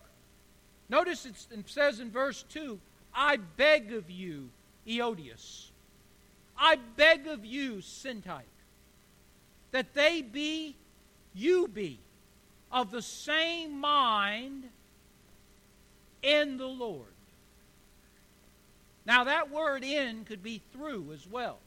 Notice 0.90 1.26
it 1.26 1.34
says 1.66 2.00
in 2.00 2.10
verse 2.10 2.44
2 2.50 2.78
I 3.14 3.36
beg 3.36 3.92
of 3.92 4.10
you, 4.10 4.50
Euodias. 4.86 5.67
I 6.58 6.76
beg 6.96 7.26
of 7.26 7.44
you, 7.44 7.76
Syntyche, 7.76 8.42
that 9.70 9.94
they 9.94 10.22
be, 10.22 10.76
you 11.34 11.68
be, 11.68 12.00
of 12.72 12.90
the 12.90 13.02
same 13.02 13.78
mind 13.78 14.64
in 16.22 16.56
the 16.56 16.66
Lord. 16.66 17.06
Now, 19.06 19.24
that 19.24 19.50
word 19.50 19.84
in 19.84 20.24
could 20.24 20.42
be 20.42 20.60
through 20.72 21.12
as 21.14 21.26
well. 21.26 21.58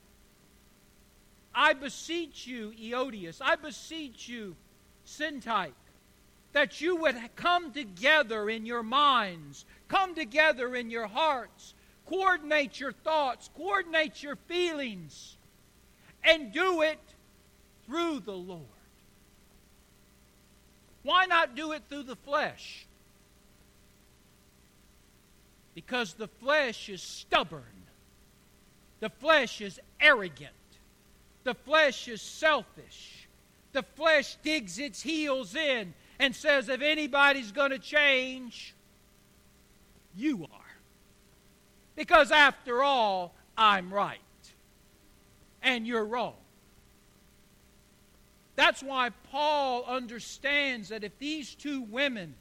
I 1.56 1.74
beseech 1.74 2.46
you, 2.46 2.74
Euodias, 2.78 3.42
I 3.42 3.56
beseech 3.56 4.30
you, 4.30 4.56
Syntyche, 5.08 5.72
that 6.54 6.82
you 6.82 6.98
would 6.98 7.16
come 7.36 7.72
together 7.72 8.50
in 8.50 8.66
your 8.66 8.84
minds, 8.84 9.66
come 9.88 10.16
together 10.16 10.76
in 10.76 10.90
your 10.90 11.08
hearts, 11.08 11.74
coordinate 12.08 12.80
your 12.80 12.92
thoughts, 12.92 13.50
coordinate 13.56 14.22
your 14.22 14.36
feelings, 14.36 15.38
and 16.24 16.52
do 16.52 16.82
it 16.82 17.00
through 17.86 18.20
the 18.20 18.32
Lord. 18.32 18.66
Why 21.04 21.26
not 21.26 21.56
do 21.56 21.72
it 21.72 21.84
through 21.90 22.04
the 22.04 22.16
flesh? 22.16 22.86
Because 25.74 26.14
the 26.14 26.28
flesh 26.28 26.90
is 26.90 27.02
stubborn. 27.02 27.64
The 29.00 29.10
flesh 29.10 29.62
is 29.62 29.80
arrogant. 30.00 30.52
The 31.44 31.56
flesh 31.56 32.08
is 32.08 32.22
selfish. 32.22 33.28
The 33.74 33.84
flesh 33.84 34.38
digs 34.44 34.78
its 34.78 35.02
heels 35.02 35.56
in 35.56 35.94
and 36.20 36.36
says, 36.36 36.70
if 36.70 36.82
anybody's 36.82 37.52
going 37.52 37.72
to 37.72 37.80
change, 37.80 38.76
you 40.16 40.48
are. 40.54 40.61
Because 41.96 42.32
after 42.32 42.84
all, 42.84 43.34
I'm 43.58 43.94
right. 43.94 44.20
And 45.62 45.86
you're 45.86 46.06
wrong. 46.06 46.36
That's 48.56 48.84
why 48.84 49.10
Paul 49.32 49.86
understands 49.88 50.90
that 50.90 51.04
if 51.04 51.18
these 51.20 51.56
two 51.56 51.82
women 51.82 52.36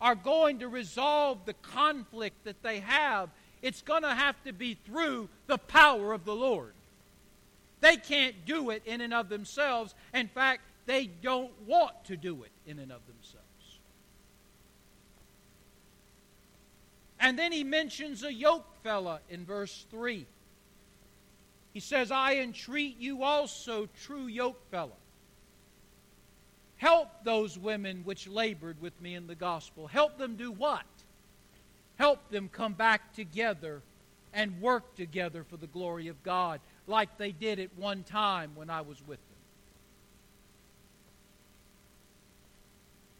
are 0.00 0.14
going 0.14 0.60
to 0.60 0.68
resolve 0.68 1.44
the 1.44 1.54
conflict 1.54 2.44
that 2.44 2.62
they 2.62 2.80
have, 2.80 3.28
it's 3.62 3.82
going 3.82 4.02
to 4.02 4.14
have 4.14 4.42
to 4.44 4.52
be 4.52 4.78
through 4.86 5.28
the 5.46 5.58
power 5.58 6.12
of 6.12 6.24
the 6.24 6.34
Lord. 6.34 6.72
They 7.80 7.96
can't 7.96 8.46
do 8.46 8.70
it 8.70 8.82
in 8.86 9.00
and 9.00 9.12
of 9.12 9.28
themselves. 9.28 9.94
In 10.14 10.28
fact, 10.28 10.62
they 10.86 11.06
don't 11.06 11.52
want 11.66 12.04
to 12.06 12.16
do 12.16 12.42
it 12.42 12.50
in 12.66 12.78
and 12.78 12.92
of 12.92 13.00
themselves. 13.06 13.39
And 17.20 17.38
then 17.38 17.52
he 17.52 17.62
mentions 17.62 18.24
a 18.24 18.32
yoke 18.32 18.66
fella 18.82 19.20
in 19.28 19.44
verse 19.44 19.84
3. 19.90 20.26
He 21.72 21.80
says, 21.80 22.10
I 22.10 22.36
entreat 22.36 22.98
you 22.98 23.22
also, 23.22 23.88
true 24.02 24.26
yoke 24.26 24.60
fella. 24.70 24.90
Help 26.78 27.08
those 27.24 27.58
women 27.58 28.00
which 28.04 28.26
labored 28.26 28.80
with 28.80 28.98
me 29.02 29.14
in 29.14 29.26
the 29.26 29.34
gospel. 29.34 29.86
Help 29.86 30.16
them 30.16 30.36
do 30.36 30.50
what? 30.50 30.86
Help 31.96 32.30
them 32.30 32.48
come 32.50 32.72
back 32.72 33.12
together 33.12 33.82
and 34.32 34.62
work 34.62 34.94
together 34.96 35.44
for 35.44 35.58
the 35.58 35.66
glory 35.66 36.08
of 36.08 36.22
God 36.22 36.60
like 36.86 37.18
they 37.18 37.32
did 37.32 37.60
at 37.60 37.68
one 37.76 38.02
time 38.02 38.52
when 38.54 38.70
I 38.70 38.80
was 38.80 38.98
with 39.06 39.18
them. 39.18 39.36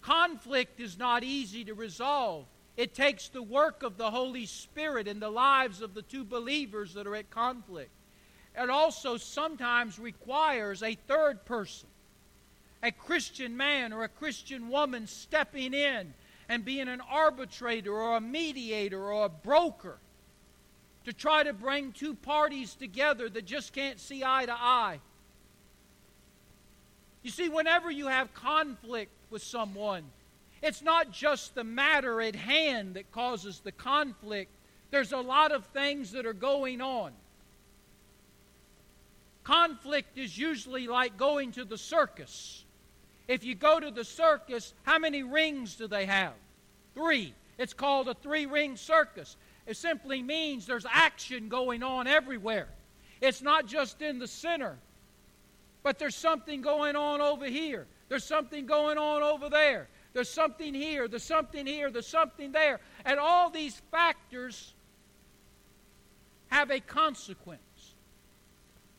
Conflict 0.01 0.81
is 0.81 0.99
not 0.99 1.23
easy 1.23 1.65
to 1.65 1.75
resolve. 1.75 2.47
It 2.77 2.95
takes 2.95 3.29
the 3.29 3.43
work 3.43 3.83
of 3.83 3.97
the 3.97 4.11
Holy 4.11 4.47
Spirit 4.47 5.07
in 5.09 5.21
the 5.21 5.31
lives 5.31 5.83
of 5.83 5.95
the 5.95 6.03
two 6.03 6.25
believers 6.25 6.95
that 6.95 7.07
are 7.07 7.17
at 7.17 7.31
conflict. 7.31 7.91
It 8.57 8.71
also 8.71 9.17
sometimes 9.17 9.99
requires 9.99 10.83
a 10.83 10.95
third 11.07 11.45
person, 11.45 11.89
a 12.83 12.91
Christian 12.91 13.57
man 13.57 13.93
or 13.93 14.05
a 14.05 14.09
Christian 14.09 14.69
woman 14.69 15.07
stepping 15.07 15.75
in 15.75 16.15
and 16.49 16.65
being 16.65 16.89
an 16.89 17.01
arbitrator 17.01 17.93
or 17.93 18.17
a 18.17 18.21
mediator 18.21 19.13
or 19.13 19.27
a 19.27 19.29
broker 19.29 19.99
to 21.05 21.13
try 21.13 21.43
to 21.43 21.53
bring 21.53 21.93
two 21.93 22.15
parties 22.15 22.75
together 22.75 23.29
that 23.29 23.45
just 23.45 23.73
can't 23.73 24.01
see 24.01 24.23
eye 24.25 24.47
to 24.47 24.53
eye. 24.53 25.01
You 27.23 27.31
see, 27.31 27.49
whenever 27.49 27.91
you 27.91 28.09
have 28.09 28.33
conflict 28.35 29.13
with 29.31 29.43
someone, 29.43 30.05
it's 30.63 30.83
not 30.83 31.11
just 31.11 31.55
the 31.55 31.65
matter 31.65 32.21
at 32.21 32.35
hand 32.35 32.95
that 32.95 33.11
causes 33.13 33.61
the 33.61 33.73
conflict, 33.73 34.51
there's 34.91 35.13
a 35.13 35.19
lot 35.19 35.53
of 35.53 35.65
things 35.67 36.13
that 36.13 36.27
are 36.27 36.33
going 36.33 36.81
on. 36.81 37.13
Conflict 39.45 40.19
is 40.19 40.37
usually 40.37 40.87
like 40.87 41.17
going 41.17 41.53
to 41.53 41.65
the 41.65 41.79
circus. 41.79 42.65
If 43.27 43.45
you 43.45 43.55
go 43.55 43.81
to 43.81 43.91
the 43.91 44.05
circus, 44.05 44.75
how 44.83 44.99
many 44.99 45.23
rings 45.23 45.77
do 45.77 45.87
they 45.87 46.05
have? 46.07 46.35
Three. 46.95 47.35
It's 47.59 47.73
called 47.73 48.09
a 48.09 48.15
three 48.15 48.47
ring 48.47 48.77
circus. 48.77 49.37
It 49.67 49.77
simply 49.77 50.23
means 50.23 50.67
there's 50.67 50.87
action 50.91 51.49
going 51.49 51.83
on 51.83 52.07
everywhere. 52.07 52.69
It's 53.21 53.43
not 53.43 53.67
just 53.67 54.03
in 54.03 54.19
the 54.19 54.27
center, 54.27 54.77
but 55.83 55.99
there's 55.99 56.17
something 56.17 56.61
going 56.61 56.97
on 56.97 57.21
over 57.21 57.47
here. 57.47 57.87
There's 58.09 58.25
something 58.25 58.67
going 58.67 58.99
on 58.99 59.23
over 59.23 59.49
there. 59.49 59.89
There's 60.13 60.29
something 60.29 60.75
here. 60.75 61.09
There's 61.09 61.23
something 61.23 61.67
here. 61.67 61.91
There's 61.91 62.07
something 62.07 62.53
there. 62.53 62.81
And 63.05 63.19
all 63.19 63.51
these 63.51 63.81
factors 63.91 64.75
have 66.49 66.71
a 66.71 66.81
consequence. 66.81 67.61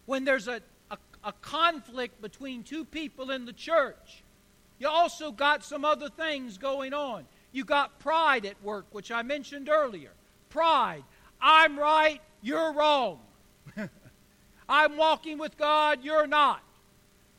When 0.06 0.24
there's 0.26 0.48
a, 0.48 0.62
a, 0.90 0.98
a 1.24 1.34
conflict 1.34 2.22
between 2.22 2.64
two 2.64 2.86
people 2.86 3.32
in 3.32 3.46
the 3.46 3.54
church, 3.54 4.24
you 4.80 4.88
also 4.88 5.32
got 5.32 5.64
some 5.64 5.86
other 5.86 6.10
things 6.10 6.58
going 6.58 6.94
on. 6.94 7.26
You 7.52 7.66
got 7.66 8.00
pride 8.00 8.46
at 8.46 8.62
work, 8.64 8.86
which 8.92 9.12
I 9.12 9.22
mentioned 9.22 9.70
earlier 9.70 10.12
pride. 10.50 11.04
I'm 11.42 11.80
right, 11.80 12.22
you're 12.42 12.74
wrong. 12.74 13.20
I'm 14.70 14.98
walking 14.98 15.38
with 15.38 15.58
God, 15.58 16.00
you're 16.04 16.28
not. 16.28 16.62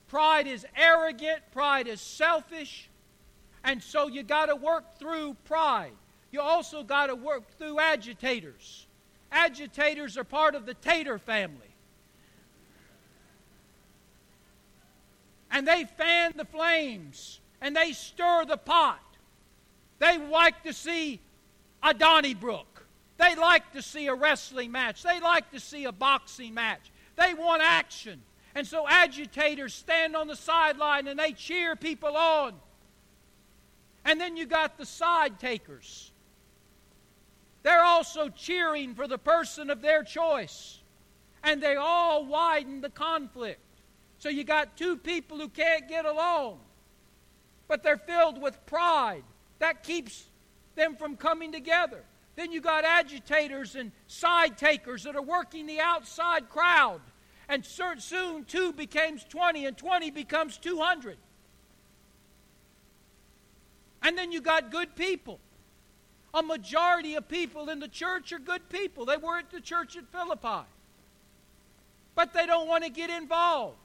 Pride 0.08 0.46
is 0.46 0.66
arrogant, 0.76 1.40
pride 1.52 1.86
is 1.86 2.00
selfish, 2.00 2.88
and 3.64 3.82
so 3.82 4.08
you 4.08 4.22
got 4.22 4.46
to 4.46 4.56
work 4.56 4.98
through 4.98 5.36
pride. 5.44 5.92
You 6.30 6.40
also 6.40 6.82
got 6.82 7.06
to 7.06 7.14
work 7.14 7.44
through 7.58 7.78
agitators. 7.78 8.86
Agitators 9.30 10.18
are 10.18 10.24
part 10.24 10.54
of 10.54 10.66
the 10.66 10.74
Tater 10.74 11.18
family. 11.18 11.58
And 15.50 15.68
they 15.68 15.84
fan 15.84 16.32
the 16.36 16.46
flames 16.46 17.40
and 17.60 17.76
they 17.76 17.92
stir 17.92 18.44
the 18.46 18.56
pot. 18.56 19.00
They 19.98 20.18
like 20.18 20.62
to 20.64 20.72
see 20.72 21.20
a 21.82 21.94
Donnybrook. 21.94 22.86
They 23.18 23.36
like 23.36 23.72
to 23.74 23.82
see 23.82 24.06
a 24.08 24.14
wrestling 24.14 24.72
match. 24.72 25.02
They 25.02 25.20
like 25.20 25.50
to 25.52 25.60
see 25.60 25.84
a 25.84 25.92
boxing 25.92 26.54
match. 26.54 26.90
They 27.16 27.34
want 27.34 27.62
action. 27.62 28.22
And 28.54 28.66
so 28.66 28.88
agitators 28.88 29.74
stand 29.74 30.16
on 30.16 30.26
the 30.26 30.36
sideline 30.36 31.06
and 31.06 31.18
they 31.18 31.32
cheer 31.32 31.76
people 31.76 32.16
on. 32.16 32.54
And 34.04 34.20
then 34.20 34.36
you 34.36 34.46
got 34.46 34.78
the 34.78 34.86
side 34.86 35.38
takers. 35.38 36.10
They're 37.62 37.84
also 37.84 38.28
cheering 38.28 38.94
for 38.94 39.06
the 39.06 39.18
person 39.18 39.70
of 39.70 39.82
their 39.82 40.02
choice. 40.02 40.80
And 41.44 41.62
they 41.62 41.76
all 41.76 42.24
widen 42.24 42.80
the 42.80 42.90
conflict. 42.90 43.60
So 44.18 44.28
you 44.28 44.44
got 44.44 44.76
two 44.76 44.96
people 44.96 45.38
who 45.38 45.48
can't 45.48 45.88
get 45.88 46.04
along, 46.04 46.60
but 47.66 47.82
they're 47.82 47.96
filled 47.96 48.40
with 48.40 48.64
pride. 48.66 49.24
That 49.58 49.82
keeps 49.82 50.24
them 50.76 50.94
from 50.94 51.16
coming 51.16 51.50
together. 51.50 52.04
Then 52.36 52.52
you 52.52 52.60
got 52.60 52.84
agitators 52.84 53.74
and 53.74 53.92
side 54.06 54.56
takers 54.56 55.02
that 55.04 55.16
are 55.16 55.22
working 55.22 55.66
the 55.66 55.80
outside 55.80 56.48
crowd. 56.48 57.00
And 57.48 57.66
soon 57.66 58.44
2 58.44 58.72
becomes 58.72 59.24
20, 59.24 59.66
and 59.66 59.76
20 59.76 60.10
becomes 60.12 60.56
200. 60.56 61.16
And 64.02 64.18
then 64.18 64.32
you 64.32 64.40
got 64.40 64.70
good 64.70 64.94
people. 64.96 65.38
A 66.34 66.42
majority 66.42 67.14
of 67.14 67.28
people 67.28 67.68
in 67.68 67.78
the 67.78 67.88
church 67.88 68.32
are 68.32 68.38
good 68.38 68.68
people. 68.68 69.04
They 69.04 69.16
were 69.16 69.38
at 69.38 69.50
the 69.50 69.60
church 69.60 69.96
at 69.96 70.10
Philippi. 70.10 70.66
But 72.14 72.32
they 72.32 72.46
don't 72.46 72.68
want 72.68 72.84
to 72.84 72.90
get 72.90 73.10
involved. 73.10 73.76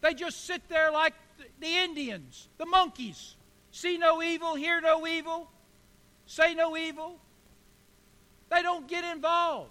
They 0.00 0.14
just 0.14 0.46
sit 0.46 0.68
there 0.68 0.90
like 0.90 1.14
the 1.60 1.78
Indians, 1.78 2.48
the 2.58 2.66
monkeys. 2.66 3.36
See 3.70 3.98
no 3.98 4.22
evil, 4.22 4.54
hear 4.54 4.80
no 4.80 5.06
evil, 5.06 5.48
say 6.26 6.54
no 6.54 6.76
evil. 6.76 7.18
They 8.50 8.62
don't 8.62 8.86
get 8.86 9.04
involved. 9.04 9.70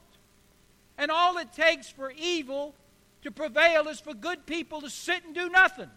And 0.97 1.11
all 1.11 1.37
it 1.37 1.53
takes 1.53 1.89
for 1.89 2.11
evil 2.11 2.73
to 3.23 3.31
prevail 3.31 3.87
is 3.87 3.99
for 3.99 4.13
good 4.13 4.45
people 4.45 4.81
to 4.81 4.89
sit 4.89 5.23
and 5.23 5.35
do 5.35 5.49
nothing. 5.49 5.89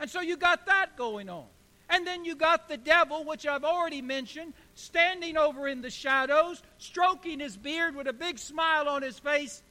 And 0.00 0.10
so 0.10 0.20
you 0.20 0.36
got 0.36 0.66
that 0.66 0.96
going 0.96 1.28
on. 1.28 1.46
And 1.90 2.06
then 2.06 2.24
you 2.24 2.34
got 2.34 2.68
the 2.68 2.76
devil, 2.76 3.24
which 3.24 3.46
I've 3.46 3.64
already 3.64 4.02
mentioned, 4.02 4.54
standing 4.74 5.36
over 5.36 5.68
in 5.68 5.82
the 5.82 5.90
shadows, 5.90 6.62
stroking 6.78 7.40
his 7.40 7.56
beard 7.56 7.94
with 7.94 8.06
a 8.06 8.12
big 8.12 8.38
smile 8.38 8.88
on 8.88 9.02
his 9.02 9.18
face, 9.18 9.62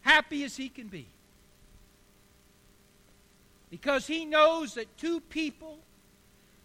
happy 0.00 0.44
as 0.44 0.56
he 0.56 0.68
can 0.68 0.88
be. 0.88 1.06
Because 3.70 4.06
he 4.06 4.24
knows 4.24 4.74
that 4.74 4.98
two 4.98 5.20
people 5.20 5.78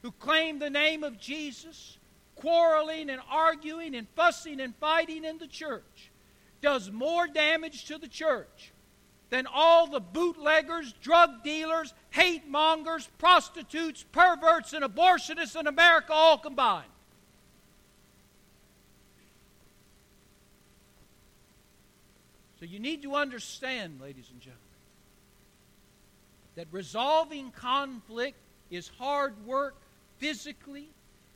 who 0.02 0.12
claim 0.12 0.60
the 0.60 0.69
name 0.69 1.04
of 1.04 1.19
Jesus, 1.19 1.98
quarreling 2.36 3.10
and 3.10 3.22
arguing 3.30 3.96
and 3.96 4.08
fussing 4.15 4.60
and 4.60 4.76
fighting 4.78 5.24
in 5.24 5.38
the 5.38 5.48
church, 5.48 6.12
does 6.62 6.89
more 6.89 7.28
damage 7.28 7.86
to 7.86 7.98
the 7.98 8.08
church 8.08 8.73
than 9.34 9.48
all 9.52 9.88
the 9.88 10.00
bootleggers, 10.00 10.93
drug 11.02 11.43
dealers, 11.43 11.91
hate 12.12 12.48
mongers, 12.48 13.10
prostitutes, 13.17 14.06
perverts, 14.12 14.74
and 14.74 14.86
abortionists 14.86 15.60
in 15.60 15.65
America 15.65 16.13
all 16.13 16.38
combined. 16.38 16.86
So 22.60 22.67
you 22.67 22.78
need 22.78 23.02
to 23.02 23.15
understand, 23.15 24.00
ladies 24.00 24.30
and 24.32 24.39
gentlemen, 24.39 24.62
that 26.54 26.67
resolving 26.72 27.50
conflict 27.50 28.38
is 28.69 28.91
hard 29.00 29.34
work 29.48 29.74
physically 30.19 30.89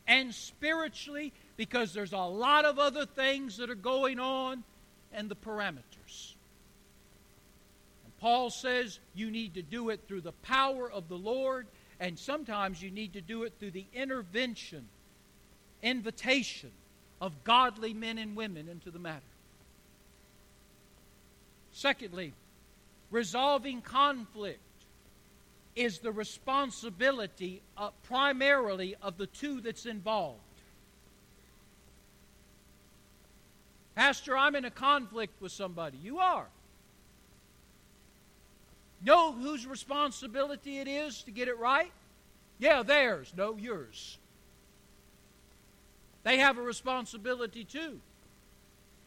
and 0.06 0.36
spiritually 0.36 1.34
because 1.56 1.96
there's 1.96 2.14
a 2.14 2.18
lot 2.18 2.64
of 2.64 2.78
other 2.78 3.08
things 3.08 3.58
that 3.58 3.72
are 3.72 3.76
going 3.76 4.20
on 4.20 4.64
and 5.12 5.30
the 5.30 5.36
parameters. 5.36 5.97
Paul 8.20 8.50
says 8.50 9.00
you 9.14 9.30
need 9.30 9.54
to 9.56 9.62
do 9.62 9.90
it 9.90 10.02
through 10.08 10.22
the 10.22 10.32
power 10.32 10.92
of 10.92 11.08
the 11.08 11.18
Lord, 11.18 11.68
and 12.00 12.18
sometimes 12.18 12.82
you 12.82 12.90
need 12.90 13.14
to 13.14 13.22
do 13.22 13.44
it 13.44 13.54
through 13.60 13.72
the 13.72 13.86
intervention, 13.94 14.88
invitation 15.84 16.72
of 17.22 17.44
godly 17.44 17.94
men 17.94 18.18
and 18.18 18.36
women 18.36 18.68
into 18.70 18.92
the 18.92 19.00
matter. 19.00 19.22
Secondly, 21.72 22.34
resolving 23.12 23.82
conflict 23.82 24.60
is 25.76 26.00
the 26.00 26.12
responsibility 26.12 27.62
uh, 27.78 27.92
primarily 28.04 28.96
of 29.02 29.18
the 29.18 29.28
two 29.28 29.62
that's 29.62 29.86
involved. 29.86 30.40
Pastor, 33.96 34.36
I'm 34.36 34.56
in 34.56 34.66
a 34.66 34.72
conflict 34.72 35.40
with 35.40 35.52
somebody. 35.52 35.98
You 36.02 36.18
are. 36.18 36.48
Know 39.02 39.32
whose 39.32 39.66
responsibility 39.66 40.80
it 40.80 40.88
is 40.88 41.24
to 41.24 41.32
get 41.32 41.48
it 41.48 41.58
right? 41.60 41.92
Yeah, 42.60 42.84
theirs. 42.84 43.34
No, 43.36 43.56
yours. 43.58 44.18
They 46.24 46.40
have 46.40 46.58
a 46.58 46.62
responsibility 46.62 47.64
too. 47.64 48.00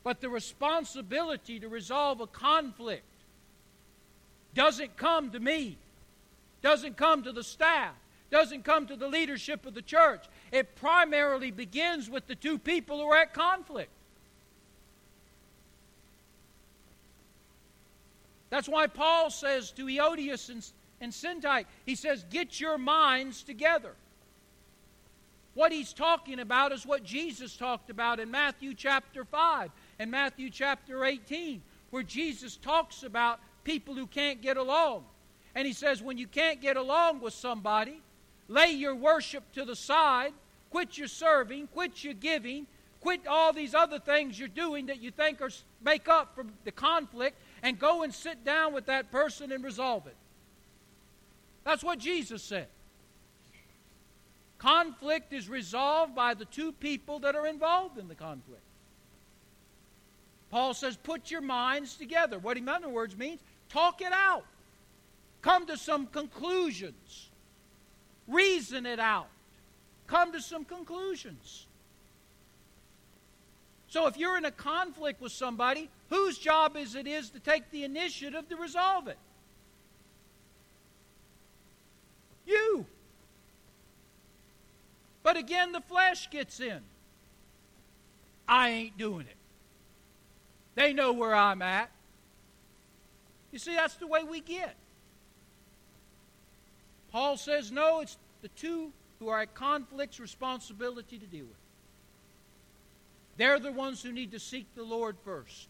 But 0.03 0.21
the 0.21 0.31
responsibility 0.31 1.61
to 1.61 1.69
resolve 1.69 2.21
a 2.21 2.27
conflict 2.27 3.05
doesn't 4.55 4.97
come 4.97 5.31
to 5.31 5.41
me 5.41 5.77
doesn't 6.63 6.97
come 6.97 7.23
to 7.23 7.33
the 7.33 7.43
staff, 7.43 7.95
doesn't 8.31 8.65
come 8.65 8.87
to 8.87 8.97
the 8.97 9.09
leadership 9.09 9.67
of 9.67 9.75
the 9.75 9.83
church. 9.83 10.25
It 10.53 10.77
primarily 10.77 11.51
begins 11.51 12.11
with 12.11 12.27
the 12.27 12.35
two 12.35 12.59
people 12.59 12.99
who 12.99 13.07
are 13.07 13.17
at 13.17 13.35
conflict. 13.35 13.91
That's 18.51 18.69
why 18.69 18.89
Paul 18.89 19.31
says 19.31 19.71
to 19.73 19.87
Euodias 19.87 20.51
and, 20.51 20.69
and 21.01 21.13
Syntyche, 21.13 21.67
he 21.87 21.95
says, 21.95 22.25
Get 22.31 22.61
your 22.61 22.79
minds 22.79 23.43
together. 23.43 23.95
What 25.55 25.73
he's 25.73 25.93
talking 25.93 26.41
about 26.41 26.73
is 26.73 26.87
what 26.87 27.03
Jesus 27.03 27.57
talked 27.57 27.91
about 27.91 28.21
in 28.21 28.31
Matthew 28.31 28.75
chapter 28.75 29.25
5 29.25 29.71
and 29.99 30.11
Matthew 30.11 30.49
chapter 30.51 31.05
18, 31.05 31.61
where 31.91 32.03
Jesus 32.03 32.57
talks 32.57 33.03
about 33.03 33.41
people 33.65 33.95
who 33.95 34.07
can't 34.07 34.41
get 34.41 34.57
along. 34.57 35.05
And 35.55 35.67
he 35.67 35.73
says, 35.73 36.03
when 36.03 36.19
you 36.19 36.29
can't 36.29 36.61
get 36.61 36.77
along 36.77 37.21
with 37.21 37.35
somebody, 37.35 38.01
lay 38.49 38.71
your 38.71 38.95
worship 38.95 39.43
to 39.55 39.65
the 39.65 39.75
side, 39.75 40.33
quit 40.71 40.97
your 40.97 41.09
serving, 41.09 41.67
quit 41.69 42.05
your 42.05 42.15
giving, 42.15 42.69
quit 43.01 43.27
all 43.27 43.53
these 43.53 43.75
other 43.75 43.99
things 43.99 44.39
you're 44.39 44.49
doing 44.49 44.87
that 44.87 45.03
you 45.03 45.11
think 45.11 45.41
are 45.41 45.51
make 45.83 46.09
up 46.09 46.35
for 46.35 46.47
the 46.65 46.71
conflict, 46.71 47.37
and 47.63 47.79
go 47.79 48.03
and 48.03 48.15
sit 48.15 48.45
down 48.45 48.73
with 48.73 48.87
that 48.87 49.11
person 49.11 49.53
and 49.53 49.63
resolve 49.63 50.07
it. 50.07 50.17
That's 51.65 51.85
what 51.85 51.99
Jesus 51.99 52.43
said. 52.43 52.69
Conflict 54.59 55.33
is 55.33 55.49
resolved 55.49 56.15
by 56.15 56.35
the 56.35 56.45
two 56.45 56.73
people 56.73 57.19
that 57.21 57.35
are 57.35 57.47
involved 57.47 57.99
in 57.99 58.09
the 58.09 58.15
conflict. 58.15 58.63
Paul 60.51 60.75
says, 60.75 60.97
put 60.97 61.31
your 61.31 61.41
minds 61.41 61.95
together. 61.97 62.39
What 62.39 62.57
he, 62.57 62.63
in 62.63 62.69
other 62.69 62.89
words, 62.89 63.17
means 63.17 63.41
talk 63.69 64.03
it 64.03 64.13
out. 64.13 64.45
Come 65.43 65.67
to 65.67 65.77
some 65.77 66.07
conclusions. 66.07 67.31
Reason 68.27 68.85
it 68.85 68.99
out. 68.99 69.29
Come 70.07 70.33
to 70.33 70.41
some 70.41 70.65
conclusions. 70.65 71.67
So 73.91 74.07
if 74.07 74.17
you're 74.17 74.39
in 74.39 74.45
a 74.45 74.53
conflict 74.53 75.21
with 75.21 75.33
somebody, 75.33 75.91
whose 76.11 76.39
job 76.39 76.77
is 76.77 76.95
it 76.95 77.09
is 77.09 77.31
to 77.31 77.41
take 77.41 77.71
the 77.73 77.83
initiative 77.83 78.49
to 78.49 78.57
resolve 78.57 79.09
it? 79.09 79.19
You. 82.47 82.87
But 85.25 85.37
again, 85.37 85.73
the 85.73 85.81
flesh 85.81 86.31
gets 86.31 86.61
in. 86.61 86.81
I 88.49 88.71
ain't 88.71 88.97
doing 88.97 89.27
it. 89.27 89.37
They 90.77 90.93
know 90.93 91.13
where 91.13 91.35
I'm 91.35 91.61
at. 91.61 91.91
You 93.51 93.59
see, 93.59 93.75
that's 93.75 93.95
the 93.97 94.07
way 94.07 94.23
we 94.23 94.41
get. 94.41 94.77
Paul 97.11 97.37
says, 97.37 97.73
no, 97.73 98.01
it's 98.01 98.17
the 98.43 98.49
two 98.49 98.93
who 99.19 99.29
are 99.29 99.41
at 99.41 99.55
conflict's 99.55 100.21
responsibility 100.21 101.19
to 101.19 101.27
deal 101.27 101.45
with. 101.45 101.60
They're 103.37 103.59
the 103.59 103.73
ones 103.73 104.03
who 104.03 104.13
need 104.13 104.33
to 104.33 104.39
seek 104.39 104.67
the 104.75 104.83
Lord 104.83 105.17
first. 105.25 105.69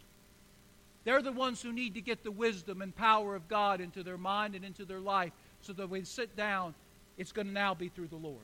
They're 1.04 1.22
the 1.22 1.32
ones 1.32 1.62
who 1.62 1.72
need 1.72 1.94
to 1.94 2.00
get 2.00 2.24
the 2.24 2.30
wisdom 2.30 2.82
and 2.82 2.94
power 2.94 3.34
of 3.34 3.48
God 3.48 3.80
into 3.80 4.02
their 4.02 4.18
mind 4.18 4.54
and 4.54 4.64
into 4.64 4.84
their 4.84 5.00
life 5.00 5.32
so 5.62 5.72
that 5.72 5.88
when 5.88 6.00
they 6.00 6.04
sit 6.04 6.36
down, 6.36 6.74
it's 7.16 7.32
going 7.32 7.46
to 7.46 7.52
now 7.52 7.74
be 7.74 7.88
through 7.88 8.08
the 8.08 8.16
Lord. 8.16 8.38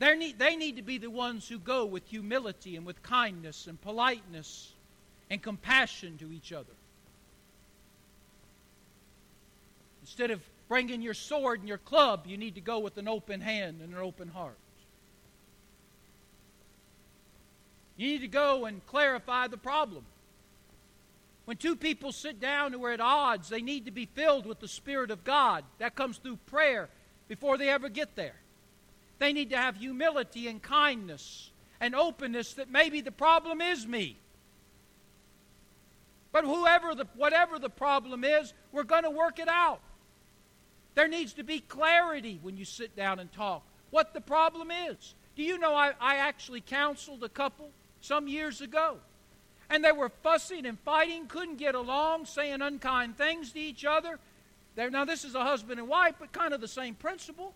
Need, 0.00 0.38
they 0.38 0.56
need 0.56 0.76
to 0.76 0.82
be 0.82 0.98
the 0.98 1.10
ones 1.10 1.48
who 1.48 1.58
go 1.58 1.86
with 1.86 2.06
humility 2.06 2.76
and 2.76 2.84
with 2.84 3.02
kindness 3.02 3.66
and 3.66 3.80
politeness 3.80 4.72
and 5.30 5.42
compassion 5.42 6.18
to 6.18 6.30
each 6.32 6.52
other. 6.52 6.72
Instead 10.02 10.30
of 10.30 10.40
bringing 10.68 11.02
your 11.02 11.14
sword 11.14 11.60
and 11.60 11.68
your 11.68 11.78
club, 11.78 12.24
you 12.26 12.36
need 12.36 12.54
to 12.54 12.60
go 12.60 12.78
with 12.78 12.96
an 12.98 13.08
open 13.08 13.40
hand 13.40 13.80
and 13.82 13.92
an 13.92 13.98
open 13.98 14.28
heart. 14.28 14.56
You 17.96 18.08
need 18.08 18.20
to 18.20 18.28
go 18.28 18.66
and 18.66 18.84
clarify 18.86 19.48
the 19.48 19.56
problem. 19.56 20.04
When 21.46 21.56
two 21.56 21.76
people 21.76 22.12
sit 22.12 22.40
down 22.40 22.72
who 22.72 22.84
are 22.84 22.92
at 22.92 23.00
odds, 23.00 23.48
they 23.48 23.62
need 23.62 23.84
to 23.84 23.92
be 23.92 24.06
filled 24.06 24.46
with 24.46 24.60
the 24.60 24.68
Spirit 24.68 25.10
of 25.10 25.24
God. 25.24 25.64
That 25.78 25.94
comes 25.94 26.18
through 26.18 26.38
prayer 26.46 26.88
before 27.28 27.56
they 27.56 27.68
ever 27.68 27.88
get 27.88 28.16
there. 28.16 28.34
They 29.18 29.32
need 29.32 29.50
to 29.50 29.56
have 29.56 29.76
humility 29.76 30.48
and 30.48 30.60
kindness 30.60 31.50
and 31.80 31.94
openness 31.94 32.54
that 32.54 32.70
maybe 32.70 33.00
the 33.00 33.12
problem 33.12 33.60
is 33.60 33.86
me. 33.86 34.16
But 36.32 36.44
whoever 36.44 36.94
the, 36.94 37.06
whatever 37.14 37.58
the 37.58 37.70
problem 37.70 38.24
is, 38.24 38.52
we're 38.72 38.84
going 38.84 39.04
to 39.04 39.10
work 39.10 39.38
it 39.38 39.48
out. 39.48 39.80
There 40.94 41.08
needs 41.08 41.34
to 41.34 41.44
be 41.44 41.60
clarity 41.60 42.40
when 42.42 42.56
you 42.56 42.64
sit 42.64 42.96
down 42.96 43.20
and 43.20 43.32
talk 43.32 43.62
what 43.90 44.12
the 44.12 44.20
problem 44.20 44.70
is. 44.70 45.14
Do 45.36 45.42
you 45.42 45.58
know 45.58 45.74
I, 45.74 45.92
I 46.00 46.16
actually 46.16 46.60
counseled 46.60 47.22
a 47.22 47.28
couple 47.28 47.70
some 48.00 48.28
years 48.28 48.60
ago? 48.60 48.98
And 49.68 49.84
they 49.84 49.92
were 49.92 50.08
fussing 50.08 50.64
and 50.66 50.78
fighting, 50.80 51.26
couldn't 51.26 51.56
get 51.56 51.74
along, 51.74 52.26
saying 52.26 52.62
unkind 52.62 53.16
things 53.16 53.52
to 53.52 53.58
each 53.58 53.84
other. 53.84 54.18
They're, 54.76 54.90
now, 54.90 55.04
this 55.04 55.24
is 55.24 55.34
a 55.34 55.42
husband 55.42 55.80
and 55.80 55.88
wife, 55.88 56.14
but 56.18 56.32
kind 56.32 56.54
of 56.54 56.60
the 56.60 56.68
same 56.68 56.94
principle. 56.94 57.52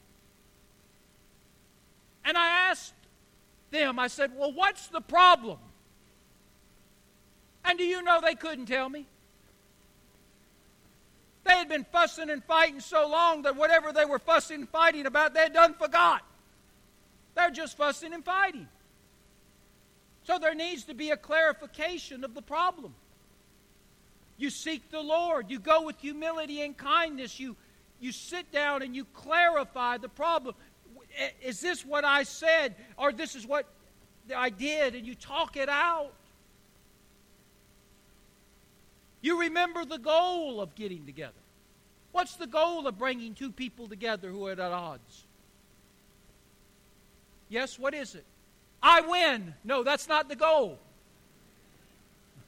And 2.25 2.37
I 2.37 2.71
asked 2.71 2.95
them, 3.71 3.99
I 3.99 4.09
said, 4.09 4.33
Well, 4.37 4.53
what's 4.53 4.89
the 4.89 5.01
problem? 5.01 5.59
And 7.65 7.79
do 7.79 7.85
you 7.85 8.03
know 8.03 8.21
they 8.21 8.35
couldn't 8.35 8.67
tell 8.67 8.89
me? 8.89 9.07
They 11.45 11.53
had 11.53 11.69
been 11.69 11.85
fussing 11.85 12.31
and 12.31 12.45
fighting 12.45 12.81
so 12.81 13.09
long 13.09 13.43
that 13.43 13.57
whatever 13.57 13.93
they 13.93 14.05
were 14.05 14.19
fussing 14.19 14.61
and 14.61 14.69
fighting 14.69 15.07
about, 15.07 15.35
they 15.35 15.41
had 15.41 15.53
done 15.55 15.75
forgot. 15.75 16.23
They're 17.35 17.51
just 17.51 17.77
fussing 17.77 18.13
and 18.13 18.25
fighting. 18.25 18.69
So 20.25 20.39
there 20.39 20.55
needs 20.55 20.85
to 20.85 20.95
be 20.95 21.11
a 21.11 21.17
clarification 21.17 22.25
of 22.25 22.35
the 22.35 22.43
problem. 22.43 22.95
You 24.37 24.51
seek 24.51 24.91
the 24.91 25.01
Lord. 25.01 25.51
You 25.51 25.59
go 25.59 25.83
with 25.83 25.99
humility 25.99 26.63
and 26.63 26.77
kindness. 26.77 27.39
You, 27.39 27.57
you 28.01 28.13
sit 28.13 28.51
down 28.53 28.83
and 28.83 28.95
you 28.97 29.05
clarify 29.13 29.99
the 29.99 30.09
problem. 30.09 30.55
Is 31.43 31.61
this 31.61 31.85
what 31.85 32.05
I 32.05 32.23
said? 32.23 32.75
Or 32.97 33.13
this 33.13 33.35
is 33.35 33.47
what 33.47 33.67
I 34.35 34.51
did? 34.51 34.95
And 34.95 35.07
you 35.07 35.15
talk 35.15 35.57
it 35.57 35.69
out. 35.69 36.13
You 39.21 39.41
remember 39.41 39.85
the 39.85 39.99
goal 39.99 40.61
of 40.61 40.75
getting 40.75 41.05
together. 41.05 41.33
What's 42.13 42.37
the 42.37 42.47
goal 42.47 42.87
of 42.87 42.99
bringing 42.99 43.35
two 43.35 43.53
people 43.53 43.89
together 43.89 44.31
who 44.31 44.47
are 44.47 44.53
at 44.53 44.61
odds? 44.61 45.25
Yes, 47.49 47.79
what 47.79 47.95
is 47.95 48.15
it? 48.15 48.25
I 48.83 49.03
win. 49.03 49.55
No, 49.65 49.83
that's 49.83 50.09
not 50.09 50.29
the 50.29 50.37
goal. 50.37 50.79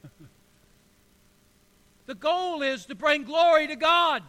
the 2.06 2.14
goal 2.14 2.62
is 2.62 2.86
to 2.86 2.94
bring 2.94 3.24
glory 3.24 3.66
to 3.66 3.76
God 3.76 4.22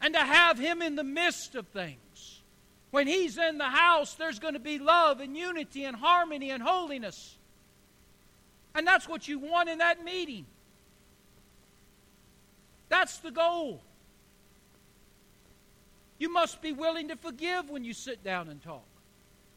and 0.00 0.14
to 0.14 0.20
have 0.20 0.58
Him 0.58 0.82
in 0.82 0.96
the 0.96 1.04
midst 1.04 1.54
of 1.54 1.66
things. 1.68 2.40
When 2.90 3.06
He's 3.06 3.38
in 3.38 3.58
the 3.58 3.64
house, 3.64 4.14
there's 4.14 4.38
going 4.38 4.54
to 4.54 4.60
be 4.60 4.78
love 4.78 5.20
and 5.20 5.36
unity 5.36 5.84
and 5.84 5.96
harmony 5.96 6.50
and 6.50 6.62
holiness. 6.62 7.36
And 8.74 8.86
that's 8.86 9.08
what 9.08 9.26
you 9.26 9.38
want 9.38 9.68
in 9.68 9.78
that 9.78 10.04
meeting. 10.04 10.46
That's 12.88 13.18
the 13.18 13.30
goal. 13.30 13.80
You 16.18 16.32
must 16.32 16.62
be 16.62 16.72
willing 16.72 17.08
to 17.08 17.16
forgive 17.16 17.68
when 17.68 17.84
you 17.84 17.92
sit 17.92 18.22
down 18.22 18.48
and 18.48 18.62
talk. 18.62 18.84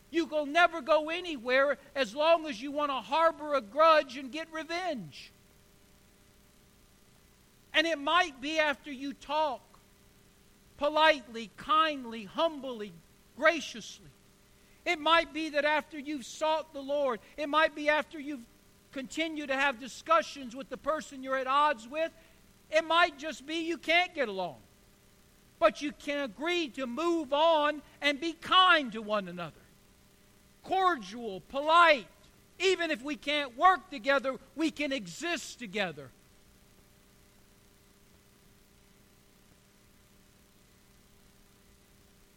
You 0.10 0.26
will 0.26 0.46
never 0.46 0.82
go 0.82 1.10
anywhere 1.10 1.78
as 1.96 2.15
long 2.15 2.48
as 2.48 2.62
you 2.62 2.72
want 2.72 2.91
to 2.91 2.96
harbor 2.96 3.56
a 3.56 3.62
grudge 3.62 4.17
and 4.17 4.32
get 4.32 4.48
revenge. 4.52 5.32
And 7.74 7.86
it 7.86 8.00
might 8.00 8.39
be 8.41 8.58
after 8.58 8.91
you 8.91 9.13
talk 9.13 9.62
politely, 10.78 11.50
kindly, 11.58 12.24
humbly, 12.24 12.93
graciously. 13.36 14.06
It 14.86 15.00
might 15.00 15.34
be 15.34 15.50
that 15.50 15.65
after 15.65 16.00
you've 16.00 16.26
sought 16.26 16.74
the 16.74 16.82
Lord, 16.82 17.20
it 17.36 17.50
might 17.50 17.76
be 17.76 17.89
after 17.89 18.20
you've 18.20 18.46
continued 18.93 19.50
to 19.50 19.56
have 19.56 19.80
discussions 19.80 20.56
with 20.56 20.70
the 20.70 20.78
person 20.78 21.22
you're 21.22 21.38
at 21.38 21.48
odds 21.48 21.88
with, 21.88 22.12
it 22.72 22.86
might 22.86 23.17
just 23.17 23.46
be 23.46 23.56
you 23.56 23.78
can't 23.78 24.15
get 24.15 24.30
along. 24.30 24.56
But 25.60 25.82
you 25.82 25.91
can 25.91 26.24
agree 26.24 26.70
to 26.70 26.88
move 26.88 27.34
on 27.34 27.82
and 28.02 28.20
be 28.20 28.34
kind 28.34 28.91
to 28.93 29.02
one 29.02 29.28
another. 29.28 29.54
Cordial, 30.63 31.41
polite. 31.50 32.08
Even 32.60 32.89
if 32.91 33.04
we 33.04 33.15
can't 33.15 33.58
work 33.58 33.89
together, 33.89 34.36
we 34.56 34.72
can 34.72 34.91
exist 34.91 35.60
together. 35.60 36.10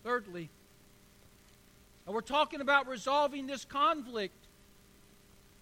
Thirdly, 0.04 0.48
and 2.06 2.14
we're 2.14 2.22
talking 2.22 2.60
about 2.60 2.88
resolving 2.88 3.46
this 3.46 3.64
conflict. 3.64 4.34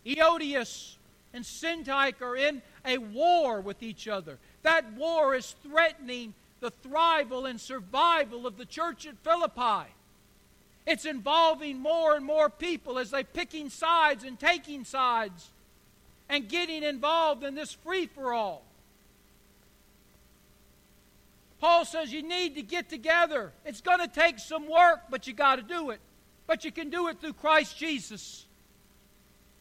Euodias 0.06 0.96
and 1.34 1.44
Syntyche 1.44 2.22
are 2.22 2.36
in 2.36 2.62
a 2.84 2.98
war 2.98 3.60
with 3.60 3.82
each 3.82 4.08
other. 4.08 4.38
That 4.62 4.92
war 4.94 5.34
is 5.34 5.54
threatening 5.62 6.32
the 6.60 6.70
thrival 6.70 7.48
and 7.48 7.60
survival 7.60 8.46
of 8.46 8.56
the 8.56 8.64
church 8.64 9.06
at 9.06 9.18
Philippi. 9.18 9.90
It's 10.88 11.04
involving 11.04 11.80
more 11.80 12.16
and 12.16 12.24
more 12.24 12.48
people 12.48 12.98
as 12.98 13.10
they're 13.10 13.22
picking 13.22 13.68
sides 13.68 14.24
and 14.24 14.40
taking 14.40 14.86
sides 14.86 15.50
and 16.30 16.48
getting 16.48 16.82
involved 16.82 17.44
in 17.44 17.54
this 17.54 17.74
free 17.74 18.06
for 18.06 18.32
all. 18.32 18.62
Paul 21.60 21.84
says 21.84 22.10
you 22.10 22.22
need 22.22 22.54
to 22.54 22.62
get 22.62 22.88
together. 22.88 23.52
It's 23.66 23.82
going 23.82 23.98
to 23.98 24.08
take 24.08 24.38
some 24.38 24.66
work, 24.66 25.00
but 25.10 25.26
you 25.26 25.34
got 25.34 25.56
to 25.56 25.62
do 25.62 25.90
it. 25.90 26.00
But 26.46 26.64
you 26.64 26.72
can 26.72 26.88
do 26.88 27.08
it 27.08 27.20
through 27.20 27.34
Christ 27.34 27.76
Jesus. 27.76 28.46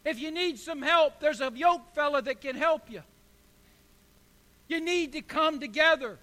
If 0.06 0.20
you 0.20 0.32
need 0.32 0.58
some 0.58 0.82
help, 0.82 1.20
there's 1.20 1.42
a 1.42 1.52
yoke 1.54 1.94
fella 1.94 2.22
that 2.22 2.40
can 2.40 2.56
help 2.56 2.90
you. 2.90 3.02
You 4.70 4.80
need 4.80 5.12
to 5.12 5.22
come 5.22 5.60
together. 5.60 6.20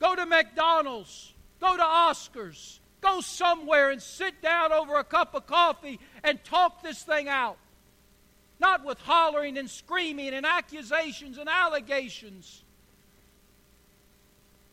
Go 0.00 0.16
to 0.16 0.24
McDonald's, 0.24 1.34
go 1.60 1.76
to 1.76 1.82
Oscars, 1.82 2.78
go 3.02 3.20
somewhere 3.20 3.90
and 3.90 4.00
sit 4.00 4.40
down 4.40 4.72
over 4.72 4.96
a 4.96 5.04
cup 5.04 5.34
of 5.34 5.46
coffee 5.46 6.00
and 6.24 6.42
talk 6.44 6.82
this 6.82 7.02
thing 7.02 7.28
out. 7.28 7.58
Not 8.58 8.84
with 8.84 8.98
hollering 9.00 9.58
and 9.58 9.68
screaming 9.68 10.32
and 10.32 10.46
accusations 10.46 11.36
and 11.36 11.48
allegations. 11.48 12.62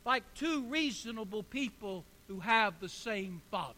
Like 0.06 0.24
two 0.36 0.64
reasonable 0.70 1.44
people 1.44 2.06
who 2.28 2.40
have 2.40 2.80
the 2.80 2.88
same 2.88 3.42
Father 3.52 3.74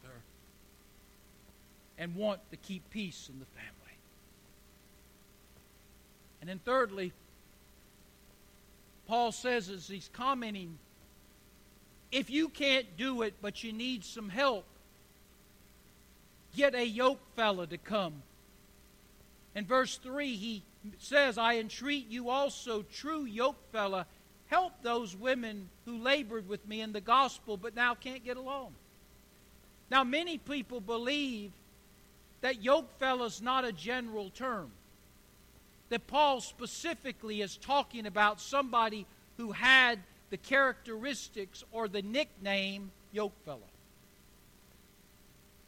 and 1.98 2.16
want 2.16 2.42
to 2.52 2.58
keep 2.58 2.90
peace 2.90 3.30
in 3.32 3.40
the 3.40 3.46
family. 3.46 3.72
And 6.42 6.50
then, 6.50 6.60
thirdly, 6.66 7.14
Paul 9.08 9.32
says 9.32 9.70
as 9.70 9.88
he's 9.88 10.10
commenting, 10.12 10.78
if 12.12 12.30
you 12.30 12.50
can't 12.50 12.98
do 12.98 13.22
it 13.22 13.36
but 13.42 13.64
you 13.64 13.72
need 13.74 14.04
some 14.04 14.30
help, 14.30 14.66
get 16.56 16.76
a 16.76 16.86
yoke 16.86 17.22
fellow 17.36 17.66
to 17.66 17.78
come. 17.78 18.22
In 19.56 19.66
verse 19.66 19.98
3, 19.98 20.36
he 20.36 20.64
says, 20.98 21.38
I 21.38 21.58
entreat 21.58 22.08
you 22.10 22.30
also, 22.30 22.84
true 22.84 23.26
yoke 23.26 23.72
fellow, 23.72 24.06
help 24.48 24.74
those 24.82 25.16
women 25.16 25.70
who 25.86 25.98
labored 25.98 26.48
with 26.48 26.68
me 26.68 26.82
in 26.82 26.94
the 26.94 27.02
gospel 27.02 27.58
but 27.58 27.76
now 27.76 27.96
can't 27.96 28.24
get 28.24 28.38
along. 28.38 28.74
Now, 29.90 30.04
many 30.04 30.38
people 30.38 30.80
believe 30.80 31.52
that 32.42 32.64
yoke 32.64 32.98
fellow 32.98 33.26
is 33.26 33.42
not 33.42 33.66
a 33.66 33.72
general 33.72 34.30
term 34.30 34.72
that 35.90 36.08
Paul 36.08 36.40
specifically 36.40 37.42
is 37.42 37.58
talking 37.58 38.06
about 38.06 38.40
somebody 38.40 39.06
who 39.36 39.52
had 39.52 40.00
the 40.32 40.38
characteristics 40.38 41.64
or 41.72 41.88
the 41.88 42.02
nickname 42.02 42.90
Yokefellow. 43.14 43.60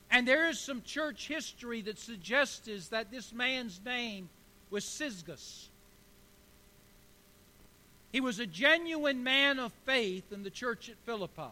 And 0.10 0.28
there 0.28 0.50
is 0.50 0.60
some 0.60 0.82
church 0.84 1.28
history 1.28 1.82
that 1.82 2.00
suggests 2.00 2.88
that 2.90 3.12
this 3.12 3.34
man's 3.34 3.80
name 3.86 4.30
was 4.70 4.86
Syzygus. 4.86 5.68
He 8.12 8.22
was 8.22 8.40
a 8.40 8.46
genuine 8.46 9.24
man 9.24 9.60
of 9.60 9.74
faith 9.86 10.32
in 10.32 10.44
the 10.44 10.50
church 10.50 10.88
at 10.88 10.96
Philippi. 11.06 11.52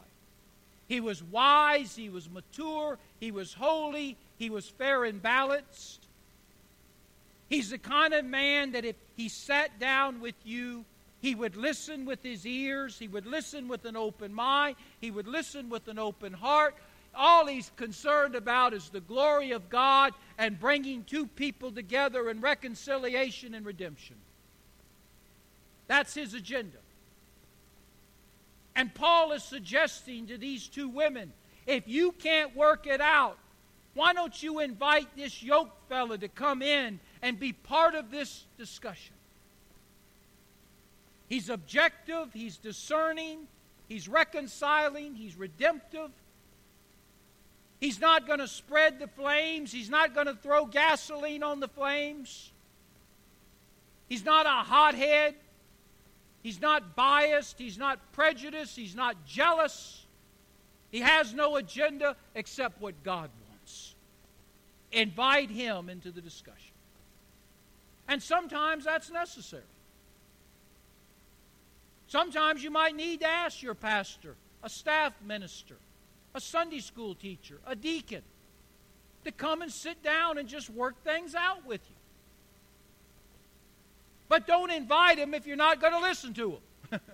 He 0.88 1.00
was 1.00 1.24
wise, 1.24 1.95
he 1.95 2.10
was 2.10 2.30
mature, 2.30 2.97
he 3.19 3.32
was 3.32 3.54
holy, 3.54 4.15
he 4.38 4.50
was 4.50 4.67
fair 4.67 5.06
and 5.06 5.21
balanced. 5.21 6.06
He's 7.50 7.71
the 7.71 7.78
kind 7.78 8.13
of 8.13 8.26
man 8.26 8.74
that 8.74 8.86
if 8.86 8.95
he 9.17 9.28
sat 9.28 9.80
down 9.80 10.21
with 10.21 10.36
you, 10.45 10.86
he 11.21 11.36
would 11.36 11.55
listen 11.55 12.05
with 12.05 12.23
his 12.23 12.45
ears, 12.45 12.97
he 12.97 13.07
would 13.07 13.27
listen 13.27 13.67
with 13.67 13.86
an 13.86 13.95
open 13.95 14.34
mind, 14.34 14.75
he 14.99 15.12
would 15.12 15.27
listen 15.27 15.69
with 15.69 15.88
an 15.88 15.99
open 15.99 16.34
heart. 16.34 16.75
All 17.13 17.45
he's 17.45 17.71
concerned 17.75 18.36
about 18.36 18.73
is 18.73 18.89
the 18.89 19.01
glory 19.01 19.51
of 19.51 19.69
God 19.69 20.13
and 20.38 20.60
bringing 20.60 21.03
two 21.03 21.27
people 21.27 21.71
together 21.71 22.29
in 22.29 22.41
reconciliation 22.41 23.53
and 23.53 23.65
redemption. 23.65 24.15
That's 25.88 26.13
his 26.13 26.34
agenda. 26.34 26.77
And 28.75 28.93
Paul 28.93 29.34
is 29.34 29.43
suggesting 29.43 30.27
to 30.27 30.38
these 30.38 30.67
two 30.67 30.89
women 30.89 31.34
if 31.67 31.88
you 31.88 32.13
can't 32.13 32.55
work 32.55 32.88
it 32.88 33.01
out, 33.01 33.38
why 33.93 34.13
don't 34.13 34.41
you 34.41 34.60
invite 34.60 35.15
this 35.15 35.43
yoke 35.43 35.69
fella 35.88 36.17
to 36.17 36.27
come 36.27 36.62
in 36.62 36.99
and 37.21 37.39
be 37.39 37.53
part 37.53 37.93
of 37.93 38.10
this 38.10 38.45
discussion. 38.57 39.13
He's 41.31 41.49
objective, 41.49 42.33
he's 42.33 42.57
discerning, 42.57 43.47
he's 43.87 44.09
reconciling, 44.09 45.15
he's 45.15 45.37
redemptive. 45.37 46.11
He's 47.79 48.01
not 48.01 48.27
going 48.27 48.39
to 48.39 48.49
spread 48.49 48.99
the 48.99 49.07
flames, 49.07 49.71
he's 49.71 49.89
not 49.89 50.13
going 50.13 50.27
to 50.27 50.33
throw 50.35 50.65
gasoline 50.65 51.41
on 51.41 51.61
the 51.61 51.69
flames. 51.69 52.51
He's 54.09 54.25
not 54.25 54.45
a 54.45 54.49
hothead. 54.49 55.35
He's 56.43 56.59
not 56.59 56.97
biased. 56.97 57.57
He's 57.57 57.77
not 57.77 58.11
prejudiced. 58.11 58.75
He's 58.75 58.93
not 58.93 59.25
jealous. 59.25 60.05
He 60.91 60.99
has 60.99 61.33
no 61.33 61.55
agenda 61.55 62.17
except 62.35 62.81
what 62.81 63.03
God 63.03 63.29
wants. 63.47 63.95
Invite 64.91 65.49
him 65.49 65.87
into 65.87 66.11
the 66.11 66.19
discussion. 66.19 66.73
And 68.09 68.21
sometimes 68.21 68.83
that's 68.83 69.09
necessary. 69.09 69.63
Sometimes 72.12 72.62
you 72.62 72.71
might 72.71 72.93
need 72.93 73.21
to 73.21 73.26
ask 73.26 73.62
your 73.62 73.74
pastor, 73.74 74.36
a 74.62 74.69
staff 74.69 75.13
minister, 75.26 75.78
a 76.36 76.41
Sunday 76.41 76.80
school 76.80 77.15
teacher, 77.15 77.58
a 77.65 77.74
deacon 77.74 78.21
to 79.24 79.32
come 79.32 79.62
and 79.62 79.71
sit 79.71 80.04
down 80.04 80.38
and 80.38 80.50
just 80.50 80.69
work 80.69 81.02
things 81.06 81.36
out 81.36 81.65
with 81.65 81.80
you. 81.88 81.95
But 84.28 84.45
don't 84.45 84.71
invite 84.71 85.19
them 85.19 85.34
if 85.34 85.47
you're 85.47 85.56
not 85.56 85.80
going 85.80 85.93
to 85.93 86.02
listen 86.02 86.34
to 86.34 86.60
them. 86.89 87.00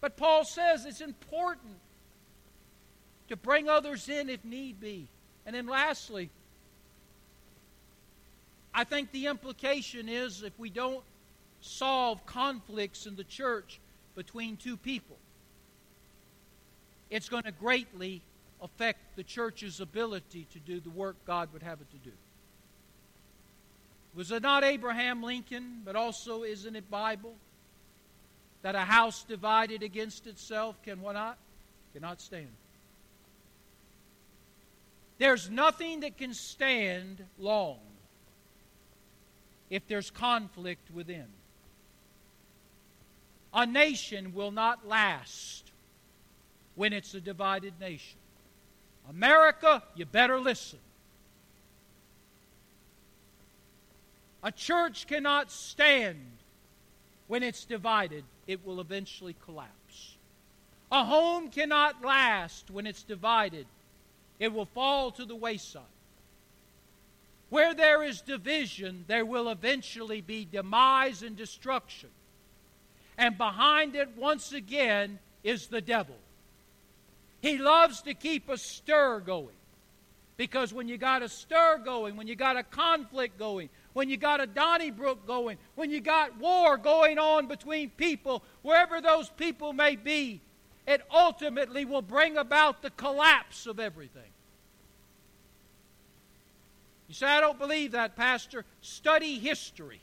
but 0.00 0.16
Paul 0.16 0.42
says 0.46 0.86
it's 0.86 1.02
important 1.02 1.74
to 3.28 3.36
bring 3.36 3.68
others 3.68 4.08
in 4.08 4.30
if 4.30 4.42
need 4.42 4.80
be. 4.80 5.06
And 5.44 5.54
then 5.54 5.66
lastly, 5.66 6.30
I 8.72 8.84
think 8.84 9.12
the 9.12 9.26
implication 9.26 10.08
is 10.08 10.42
if 10.42 10.58
we 10.58 10.70
don't 10.70 11.04
solve 11.66 12.24
conflicts 12.26 13.06
in 13.06 13.16
the 13.16 13.24
church 13.24 13.80
between 14.14 14.56
two 14.56 14.76
people, 14.76 15.16
it's 17.10 17.28
going 17.28 17.44
to 17.44 17.52
greatly 17.52 18.22
affect 18.62 19.16
the 19.16 19.22
church's 19.22 19.80
ability 19.80 20.46
to 20.52 20.58
do 20.58 20.80
the 20.80 20.90
work 20.90 21.16
God 21.26 21.52
would 21.52 21.62
have 21.62 21.80
it 21.80 21.90
to 21.90 21.96
do. 21.98 22.14
Was 24.14 24.30
it 24.30 24.42
not 24.42 24.64
Abraham 24.64 25.22
Lincoln, 25.22 25.82
but 25.84 25.94
also 25.94 26.42
isn't 26.42 26.74
it 26.74 26.90
Bible? 26.90 27.34
That 28.62 28.74
a 28.74 28.80
house 28.80 29.22
divided 29.24 29.82
against 29.82 30.26
itself 30.26 30.82
can 30.82 31.02
what 31.02 31.12
not? 31.12 31.36
Cannot 31.92 32.20
stand. 32.20 32.48
There's 35.18 35.50
nothing 35.50 36.00
that 36.00 36.18
can 36.18 36.34
stand 36.34 37.24
long 37.38 37.78
if 39.70 39.86
there's 39.86 40.10
conflict 40.10 40.90
within. 40.92 41.26
A 43.56 43.64
nation 43.64 44.34
will 44.34 44.50
not 44.50 44.86
last 44.86 45.72
when 46.74 46.92
it's 46.92 47.14
a 47.14 47.20
divided 47.22 47.72
nation. 47.80 48.18
America, 49.08 49.82
you 49.94 50.04
better 50.04 50.38
listen. 50.38 50.78
A 54.42 54.52
church 54.52 55.06
cannot 55.06 55.50
stand 55.50 56.20
when 57.28 57.42
it's 57.42 57.64
divided, 57.64 58.24
it 58.46 58.64
will 58.64 58.78
eventually 58.78 59.34
collapse. 59.46 60.16
A 60.92 61.02
home 61.02 61.48
cannot 61.48 62.04
last 62.04 62.70
when 62.70 62.86
it's 62.86 63.02
divided, 63.02 63.66
it 64.38 64.52
will 64.52 64.66
fall 64.66 65.10
to 65.12 65.24
the 65.24 65.34
wayside. 65.34 65.82
Where 67.48 67.72
there 67.72 68.02
is 68.02 68.20
division, 68.20 69.06
there 69.08 69.24
will 69.24 69.48
eventually 69.48 70.20
be 70.20 70.44
demise 70.44 71.22
and 71.22 71.36
destruction. 71.36 72.10
And 73.18 73.38
behind 73.38 73.96
it, 73.96 74.10
once 74.16 74.52
again, 74.52 75.18
is 75.42 75.68
the 75.68 75.80
devil. 75.80 76.16
He 77.40 77.58
loves 77.58 78.02
to 78.02 78.14
keep 78.14 78.48
a 78.48 78.58
stir 78.58 79.20
going. 79.20 79.54
Because 80.36 80.74
when 80.74 80.86
you 80.86 80.98
got 80.98 81.22
a 81.22 81.28
stir 81.28 81.80
going, 81.82 82.16
when 82.16 82.26
you 82.26 82.36
got 82.36 82.56
a 82.56 82.62
conflict 82.62 83.38
going, 83.38 83.70
when 83.94 84.10
you 84.10 84.18
got 84.18 84.40
a 84.40 84.46
Donnybrook 84.46 85.26
going, 85.26 85.56
when 85.76 85.90
you 85.90 86.00
got 86.00 86.36
war 86.38 86.76
going 86.76 87.18
on 87.18 87.46
between 87.46 87.88
people, 87.90 88.42
wherever 88.60 89.00
those 89.00 89.30
people 89.30 89.72
may 89.72 89.96
be, 89.96 90.40
it 90.86 91.00
ultimately 91.10 91.86
will 91.86 92.02
bring 92.02 92.36
about 92.36 92.82
the 92.82 92.90
collapse 92.90 93.66
of 93.66 93.80
everything. 93.80 94.22
You 97.08 97.14
say, 97.14 97.26
I 97.26 97.40
don't 97.40 97.58
believe 97.58 97.92
that, 97.92 98.16
Pastor. 98.16 98.64
Study 98.82 99.38
history 99.38 100.00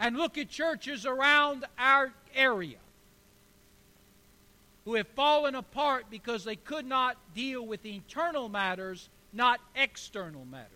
and 0.00 0.16
look 0.16 0.38
at 0.38 0.48
churches 0.48 1.06
around 1.06 1.64
our 1.78 2.12
area 2.34 2.78
who 4.84 4.94
have 4.94 5.08
fallen 5.08 5.54
apart 5.54 6.06
because 6.10 6.44
they 6.44 6.56
could 6.56 6.86
not 6.86 7.16
deal 7.34 7.66
with 7.66 7.84
internal 7.84 8.48
matters, 8.48 9.08
not 9.32 9.60
external 9.74 10.44
matters. 10.44 10.72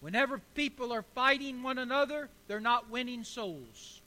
Whenever 0.00 0.40
people 0.54 0.92
are 0.92 1.04
fighting 1.14 1.62
one 1.62 1.78
another, 1.78 2.28
they're 2.48 2.60
not 2.60 2.90
winning 2.90 3.24
souls. 3.24 4.00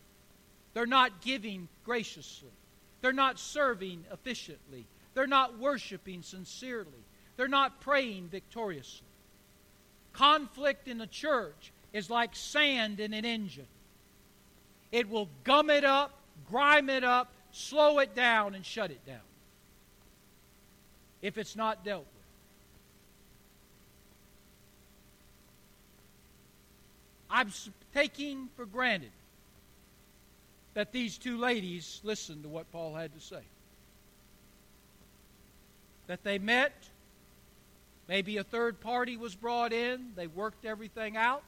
They're 0.73 0.85
not 0.85 1.21
giving 1.21 1.67
graciously. 1.85 2.51
They're 3.01 3.11
not 3.11 3.39
serving 3.39 4.05
efficiently. 4.11 4.85
They're 5.13 5.27
not 5.27 5.57
worshiping 5.57 6.21
sincerely. 6.21 7.03
They're 7.37 7.47
not 7.47 7.81
praying 7.81 8.29
victoriously. 8.29 9.08
Conflict 10.13 10.87
in 10.87 10.97
the 10.97 11.07
church 11.07 11.71
is 11.93 12.09
like 12.09 12.35
sand 12.35 12.99
in 12.99 13.13
an 13.13 13.25
engine. 13.25 13.67
It 14.91 15.09
will 15.09 15.29
gum 15.43 15.69
it 15.69 15.83
up, 15.83 16.11
grime 16.49 16.89
it 16.89 17.03
up, 17.03 17.31
slow 17.51 17.99
it 17.99 18.15
down, 18.15 18.55
and 18.55 18.65
shut 18.65 18.91
it 18.91 19.05
down 19.05 19.19
if 21.21 21.37
it's 21.37 21.55
not 21.55 21.83
dealt 21.83 22.05
with. 22.05 22.07
I'm 27.29 27.51
taking 27.93 28.49
for 28.55 28.65
granted 28.65 29.11
that 30.73 30.91
these 30.91 31.17
two 31.17 31.37
ladies 31.37 31.99
listened 32.03 32.43
to 32.43 32.49
what 32.49 32.71
Paul 32.71 32.95
had 32.95 33.13
to 33.13 33.19
say. 33.19 33.41
That 36.07 36.23
they 36.23 36.39
met 36.39 36.73
Maybe 38.09 38.37
a 38.37 38.43
third 38.43 38.81
party 38.81 39.17
was 39.17 39.35
brought 39.35 39.71
in, 39.71 40.13
they 40.15 40.25
worked 40.25 40.65
everything 40.65 41.15
out. 41.15 41.43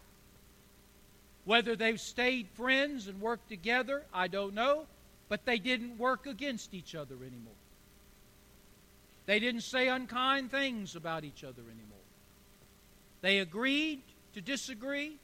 Whether 1.43 1.76
they've 1.76 2.00
stayed 2.00 2.47
friends 2.50 3.08
and 3.08 3.19
worked 3.19 3.50
together, 3.50 4.04
I 4.13 4.28
don't 4.28 4.54
know, 4.54 4.86
but 5.28 5.43
they 5.43 5.58
didn't 5.58 5.97
work 5.97 6.28
against 6.28 6.76
each 6.76 6.93
other 6.93 7.15
anymore. 7.15 7.56
They 9.26 9.39
didn't 9.39 9.62
say 9.62 9.88
unkind 9.88 10.52
things 10.52 10.95
about 10.95 11.24
each 11.24 11.43
other 11.43 11.63
anymore. 11.63 11.97
They 13.21 13.39
agreed 13.39 14.04
to 14.36 14.41
disagree. 14.41 15.17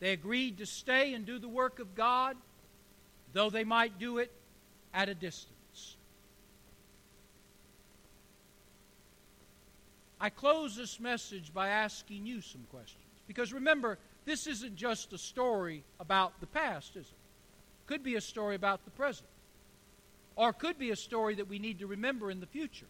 They 0.00 0.12
agreed 0.12 0.56
to 0.56 0.64
stay 0.64 1.12
and 1.12 1.26
do 1.26 1.38
the 1.38 1.48
work 1.48 1.80
of 1.80 1.94
God, 1.94 2.38
though 3.34 3.50
they 3.50 3.64
might 3.64 3.98
do 3.98 4.18
it 4.18 4.32
at 4.94 5.10
a 5.10 5.14
distance. 5.14 5.55
I 10.20 10.30
close 10.30 10.76
this 10.76 10.98
message 10.98 11.52
by 11.52 11.68
asking 11.68 12.26
you 12.26 12.40
some 12.40 12.64
questions. 12.70 13.02
Because 13.26 13.52
remember, 13.52 13.98
this 14.24 14.46
isn't 14.46 14.76
just 14.76 15.12
a 15.12 15.18
story 15.18 15.84
about 16.00 16.40
the 16.40 16.46
past, 16.46 16.96
is 16.96 17.06
it? 17.06 17.16
Could 17.86 18.02
be 18.02 18.16
a 18.16 18.20
story 18.20 18.54
about 18.54 18.84
the 18.84 18.90
present. 18.90 19.28
Or 20.34 20.52
could 20.52 20.78
be 20.78 20.90
a 20.90 20.96
story 20.96 21.34
that 21.36 21.48
we 21.48 21.58
need 21.58 21.78
to 21.80 21.86
remember 21.86 22.30
in 22.30 22.40
the 22.40 22.46
future. 22.46 22.86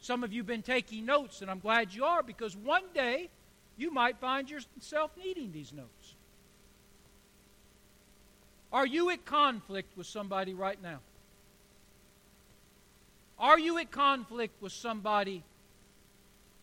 Some 0.00 0.24
of 0.24 0.32
you 0.32 0.40
have 0.40 0.46
been 0.46 0.62
taking 0.62 1.04
notes, 1.04 1.42
and 1.42 1.50
I'm 1.50 1.60
glad 1.60 1.92
you 1.92 2.04
are 2.04 2.22
because 2.22 2.56
one 2.56 2.84
day 2.94 3.28
you 3.76 3.90
might 3.90 4.18
find 4.18 4.50
yourself 4.50 5.10
needing 5.16 5.52
these 5.52 5.72
notes. 5.72 6.14
Are 8.72 8.86
you 8.86 9.10
at 9.10 9.24
conflict 9.24 9.96
with 9.96 10.06
somebody 10.06 10.54
right 10.54 10.80
now? 10.82 11.00
Are 13.38 13.58
you 13.58 13.78
at 13.78 13.90
conflict 13.90 14.60
with 14.62 14.72
somebody 14.72 15.42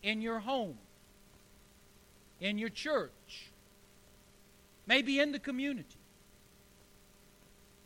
in 0.02 0.22
your 0.22 0.38
home, 0.38 0.78
in 2.40 2.58
your 2.58 2.68
church, 2.68 3.50
maybe 4.86 5.20
in 5.20 5.32
the 5.32 5.38
community. 5.38 5.96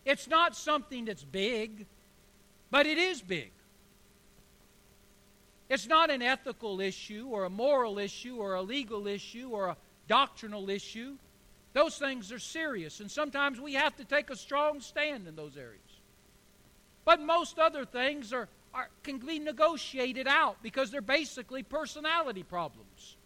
It's 0.05 0.29
not 0.29 0.57
something 0.57 1.05
that's 1.05 1.25
big, 1.25 1.87
but 2.71 2.87
it 2.87 2.99
is 2.99 3.23
big. 3.23 3.53
It's 5.69 5.87
not 5.87 6.11
an 6.11 6.21
ethical 6.21 6.81
issue 6.81 7.29
or 7.31 7.45
a 7.45 7.51
moral 7.51 7.99
issue 7.99 8.37
or 8.37 8.55
a 8.55 8.63
legal 8.63 9.07
issue 9.07 9.49
or 9.51 9.69
a 9.69 9.77
doctrinal 10.07 10.69
issue. 10.69 11.17
Those 11.73 11.97
things 11.97 12.31
are 12.31 12.39
serious, 12.39 13.01
and 13.01 13.11
sometimes 13.11 13.59
we 13.59 13.75
have 13.75 13.97
to 13.97 14.05
take 14.05 14.29
a 14.29 14.37
strong 14.37 14.81
stand 14.81 15.27
in 15.27 15.35
those 15.35 15.57
areas. 15.57 15.81
But 17.05 17.21
most 17.21 17.59
other 17.59 17.87
things 17.87 18.33
are 18.33 18.49
are, 18.75 18.89
can 19.03 19.19
be 19.19 19.39
negotiated 19.39 20.27
out 20.27 20.57
because 20.63 20.91
they're 20.91 21.01
basically 21.01 21.63
personality 21.63 22.43
problems, 22.43 23.17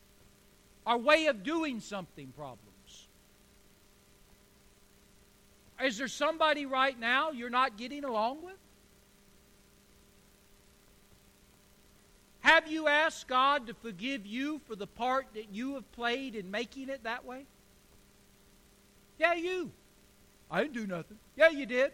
our 0.87 0.99
way 0.99 1.27
of 1.27 1.43
doing 1.43 1.81
something 1.81 2.33
problems. 2.37 2.63
Is 5.83 5.99
there 5.99 6.09
somebody 6.09 6.65
right 6.67 6.99
now 6.99 7.33
you're 7.33 7.51
not 7.51 7.77
getting 7.77 8.05
along 8.05 8.43
with? 8.43 8.57
Have 12.41 12.71
you 12.71 12.87
asked 12.87 13.27
God 13.27 13.67
to 13.67 13.75
forgive 13.75 14.25
you 14.25 14.61
for 14.67 14.77
the 14.77 14.87
part 14.87 15.27
that 15.35 15.53
you 15.53 15.75
have 15.75 15.91
played 15.93 16.37
in 16.37 16.51
making 16.51 16.89
it 16.89 17.03
that 17.03 17.25
way? 17.25 17.45
Yeah, 19.19 19.35
you. 19.35 19.73
I 20.51 20.63
didn't 20.63 20.75
do 20.75 20.87
nothing. 20.87 21.19
Yeah, 21.37 21.49
you 21.49 21.67
did. 21.67 21.91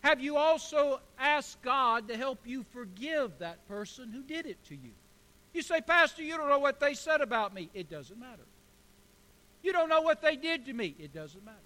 Have 0.00 0.20
you 0.20 0.36
also 0.36 1.00
asked 1.18 1.60
God 1.62 2.08
to 2.08 2.16
help 2.16 2.38
you 2.46 2.64
forgive 2.72 3.38
that 3.38 3.66
person 3.68 4.10
who 4.10 4.22
did 4.22 4.46
it 4.46 4.62
to 4.68 4.74
you? 4.74 4.92
You 5.52 5.62
say, 5.62 5.80
Pastor, 5.80 6.22
you 6.22 6.36
don't 6.36 6.48
know 6.48 6.58
what 6.58 6.80
they 6.80 6.94
said 6.94 7.20
about 7.20 7.52
me. 7.52 7.68
It 7.74 7.90
doesn't 7.90 8.18
matter. 8.18 8.42
You 9.62 9.72
don't 9.72 9.88
know 9.88 10.00
what 10.00 10.22
they 10.22 10.36
did 10.36 10.64
to 10.66 10.72
me. 10.72 10.94
It 10.98 11.12
doesn't 11.12 11.44
matter. 11.44 11.56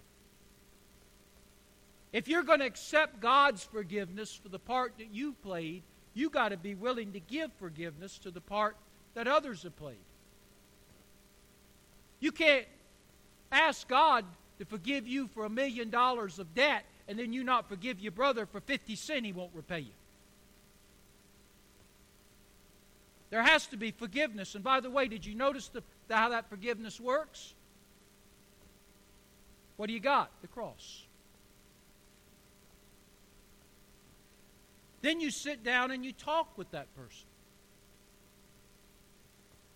If 2.13 2.29
you're 2.29 2.43
going 2.43 2.61
to 2.61 2.67
accept 2.67 3.21
God's 3.21 3.63
forgiveness 3.63 4.35
for 4.35 4.49
the 4.49 4.59
part 4.59 4.95
that 4.99 5.13
you 5.13 5.35
played, 5.43 5.83
you 6.15 6.31
got 6.31 6.51
to 6.51 6.57
be 6.57 6.75
willing 6.75 7.13
to 7.13 7.21
give 7.21 7.53
forgiveness 7.55 8.19
to 8.19 8.31
the 8.31 8.41
part 8.41 8.77
that 9.15 9.27
others 9.27 9.63
have 9.65 9.77
played. 9.77 9.97
You 12.21 12.33
can't 12.33 12.67
ask 13.53 13.87
God 13.87 14.25
to 14.59 14.65
forgive 14.65 15.07
you 15.07 15.29
for 15.29 15.45
a 15.45 15.51
million 15.51 15.91
dollars 15.91 16.39
of 16.39 16.55
debt 16.55 16.85
and 17.07 17.19
then 17.19 17.33
you 17.33 17.45
not 17.45 17.69
forgive 17.69 18.01
your 18.01 18.13
brother 18.13 18.47
for 18.47 18.61
50 18.61 18.97
cents, 18.97 19.25
he 19.25 19.33
won't 19.33 19.51
repay 19.55 19.81
you. 19.81 19.93
There 23.31 23.43
has 23.43 23.67
to 23.69 23.77
be 23.77 23.91
forgiveness. 23.91 24.55
And 24.55 24.63
by 24.63 24.81
the 24.81 24.91
way, 24.91 25.09
did 25.09 25.27
you 25.27 25.35
notice 25.35 25.69
the, 25.69 25.83
how 26.09 26.29
that 26.29 26.49
forgiveness 26.49 27.01
works? 27.01 27.55
What 29.77 29.89
do 29.89 29.93
you 29.93 30.01
got? 30.01 30.31
The 30.41 30.49
cross. 30.49 31.03
Then 35.03 35.21
you 35.21 35.31
sit 35.31 35.65
down 35.65 35.91
and 35.91 36.05
you 36.05 36.13
talk 36.13 36.57
with 36.57 36.71
that 36.71 36.95
person. 36.95 37.27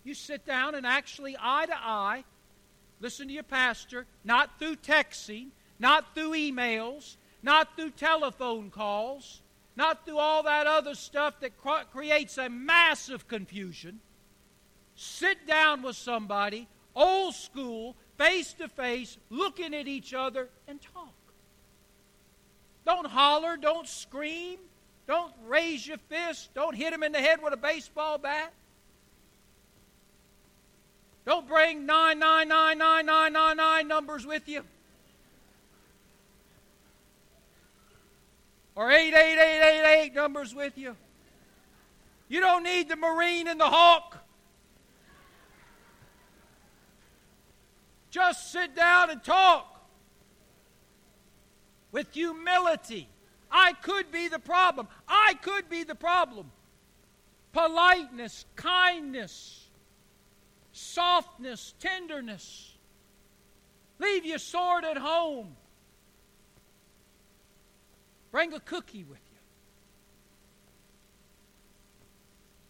You 0.03 0.13
sit 0.13 0.45
down 0.45 0.73
and 0.73 0.87
actually, 0.87 1.35
eye 1.39 1.65
to 1.65 1.75
eye, 1.75 2.23
listen 3.01 3.27
to 3.27 3.33
your 3.33 3.43
pastor, 3.43 4.05
not 4.23 4.57
through 4.57 4.77
texting, 4.77 5.49
not 5.79 6.13
through 6.13 6.31
emails, 6.31 7.15
not 7.41 7.75
through 7.75 7.91
telephone 7.91 8.69
calls, 8.69 9.41
not 9.75 10.05
through 10.05 10.17
all 10.17 10.43
that 10.43 10.67
other 10.67 10.93
stuff 10.93 11.39
that 11.39 11.53
creates 11.91 12.37
a 12.37 12.49
massive 12.49 13.27
confusion. 13.27 13.99
Sit 14.95 15.47
down 15.47 15.81
with 15.81 15.95
somebody, 15.95 16.67
old 16.93 17.33
school, 17.33 17.95
face 18.17 18.51
to 18.53 18.67
face, 18.67 19.17
looking 19.29 19.73
at 19.73 19.87
each 19.87 20.13
other, 20.13 20.49
and 20.67 20.81
talk. 20.81 21.13
Don't 22.85 23.07
holler, 23.07 23.55
don't 23.55 23.87
scream, 23.87 24.59
don't 25.07 25.33
raise 25.47 25.87
your 25.87 25.99
fist, 26.09 26.53
don't 26.53 26.75
hit 26.75 26.91
him 26.91 27.03
in 27.03 27.13
the 27.13 27.19
head 27.19 27.41
with 27.41 27.53
a 27.53 27.57
baseball 27.57 28.17
bat. 28.17 28.51
Don't 31.25 31.47
bring 31.47 31.87
9999999 31.87 33.87
numbers 33.87 34.25
with 34.25 34.49
you. 34.49 34.63
Or 38.79 38.89
88888 38.89 40.15
numbers 40.15 40.55
with 40.55 40.77
you. 40.77 40.95
You 42.29 42.39
don't 42.39 42.63
need 42.63 42.87
the 42.87 42.95
Marine 42.95 43.49
and 43.49 43.59
the 43.59 43.65
Hawk. 43.65 44.17
Just 48.09 48.53
sit 48.53 48.77
down 48.77 49.09
and 49.09 49.21
talk 49.21 49.85
with 51.91 52.13
humility. 52.13 53.09
I 53.51 53.73
could 53.73 54.13
be 54.13 54.29
the 54.29 54.39
problem. 54.39 54.87
I 55.09 55.33
could 55.41 55.69
be 55.69 55.83
the 55.83 55.95
problem. 55.95 56.49
Politeness, 57.51 58.45
kindness, 58.55 59.67
softness, 60.71 61.73
tenderness. 61.81 62.77
Leave 63.99 64.23
your 64.23 64.37
sword 64.37 64.85
at 64.85 64.95
home. 64.95 65.57
Bring 68.31 68.53
a 68.53 68.59
cookie 68.59 69.03
with 69.03 69.19
you. 69.31 69.37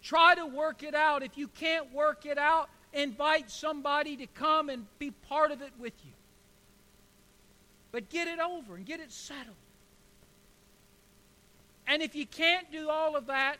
Try 0.01 0.35
to 0.35 0.45
work 0.45 0.83
it 0.83 0.95
out. 0.95 1.23
If 1.23 1.37
you 1.37 1.47
can't 1.47 1.93
work 1.93 2.25
it 2.25 2.37
out, 2.37 2.69
invite 2.93 3.51
somebody 3.51 4.17
to 4.17 4.27
come 4.27 4.69
and 4.69 4.85
be 4.97 5.11
part 5.11 5.51
of 5.51 5.61
it 5.61 5.71
with 5.77 5.93
you. 6.03 6.11
But 7.91 8.09
get 8.09 8.27
it 8.27 8.39
over 8.39 8.75
and 8.75 8.85
get 8.85 8.99
it 8.99 9.11
settled. 9.11 9.55
And 11.87 12.01
if 12.01 12.15
you 12.15 12.25
can't 12.25 12.71
do 12.71 12.89
all 12.89 13.15
of 13.15 13.27
that, 13.27 13.57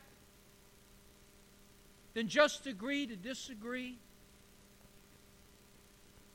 then 2.14 2.28
just 2.28 2.66
agree 2.66 3.06
to 3.06 3.16
disagree. 3.16 3.98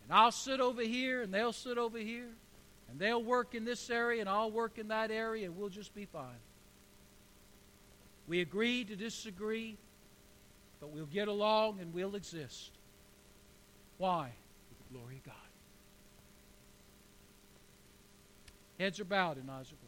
And 0.03 0.18
I'll 0.18 0.32
sit 0.32 0.59
over 0.59 0.82
here 0.82 1.24
and 1.24 1.34
they'll 1.34 1.53
sit 1.53 1.78
over 1.78 1.97
here. 1.97 2.30
And 2.96 3.02
they'll 3.02 3.22
work 3.22 3.56
in 3.56 3.66
this 3.66 3.89
area 3.89 4.22
and 4.22 4.30
I'll 4.30 4.50
work 4.50 4.78
in 4.78 4.88
that 4.88 5.12
area 5.12 5.48
and 5.48 5.58
we'll 5.58 5.68
just 5.68 5.93
be 5.93 6.06
fine. 6.06 6.39
We 8.26 8.39
agree 8.39 8.86
to 8.86 8.96
disagree, 8.96 9.76
but 10.80 10.91
we'll 10.91 11.06
get 11.06 11.28
along 11.28 11.82
and 11.82 11.93
we'll 11.93 12.16
exist. 12.16 12.72
Why? 13.98 14.32
For 14.70 14.76
the 14.93 14.98
glory 14.98 15.18
of 15.18 15.24
God. 15.26 15.36
Heads 18.80 19.02
are 19.02 19.04
bowed 19.04 19.39
are 19.74 19.76
closed. 19.76 19.85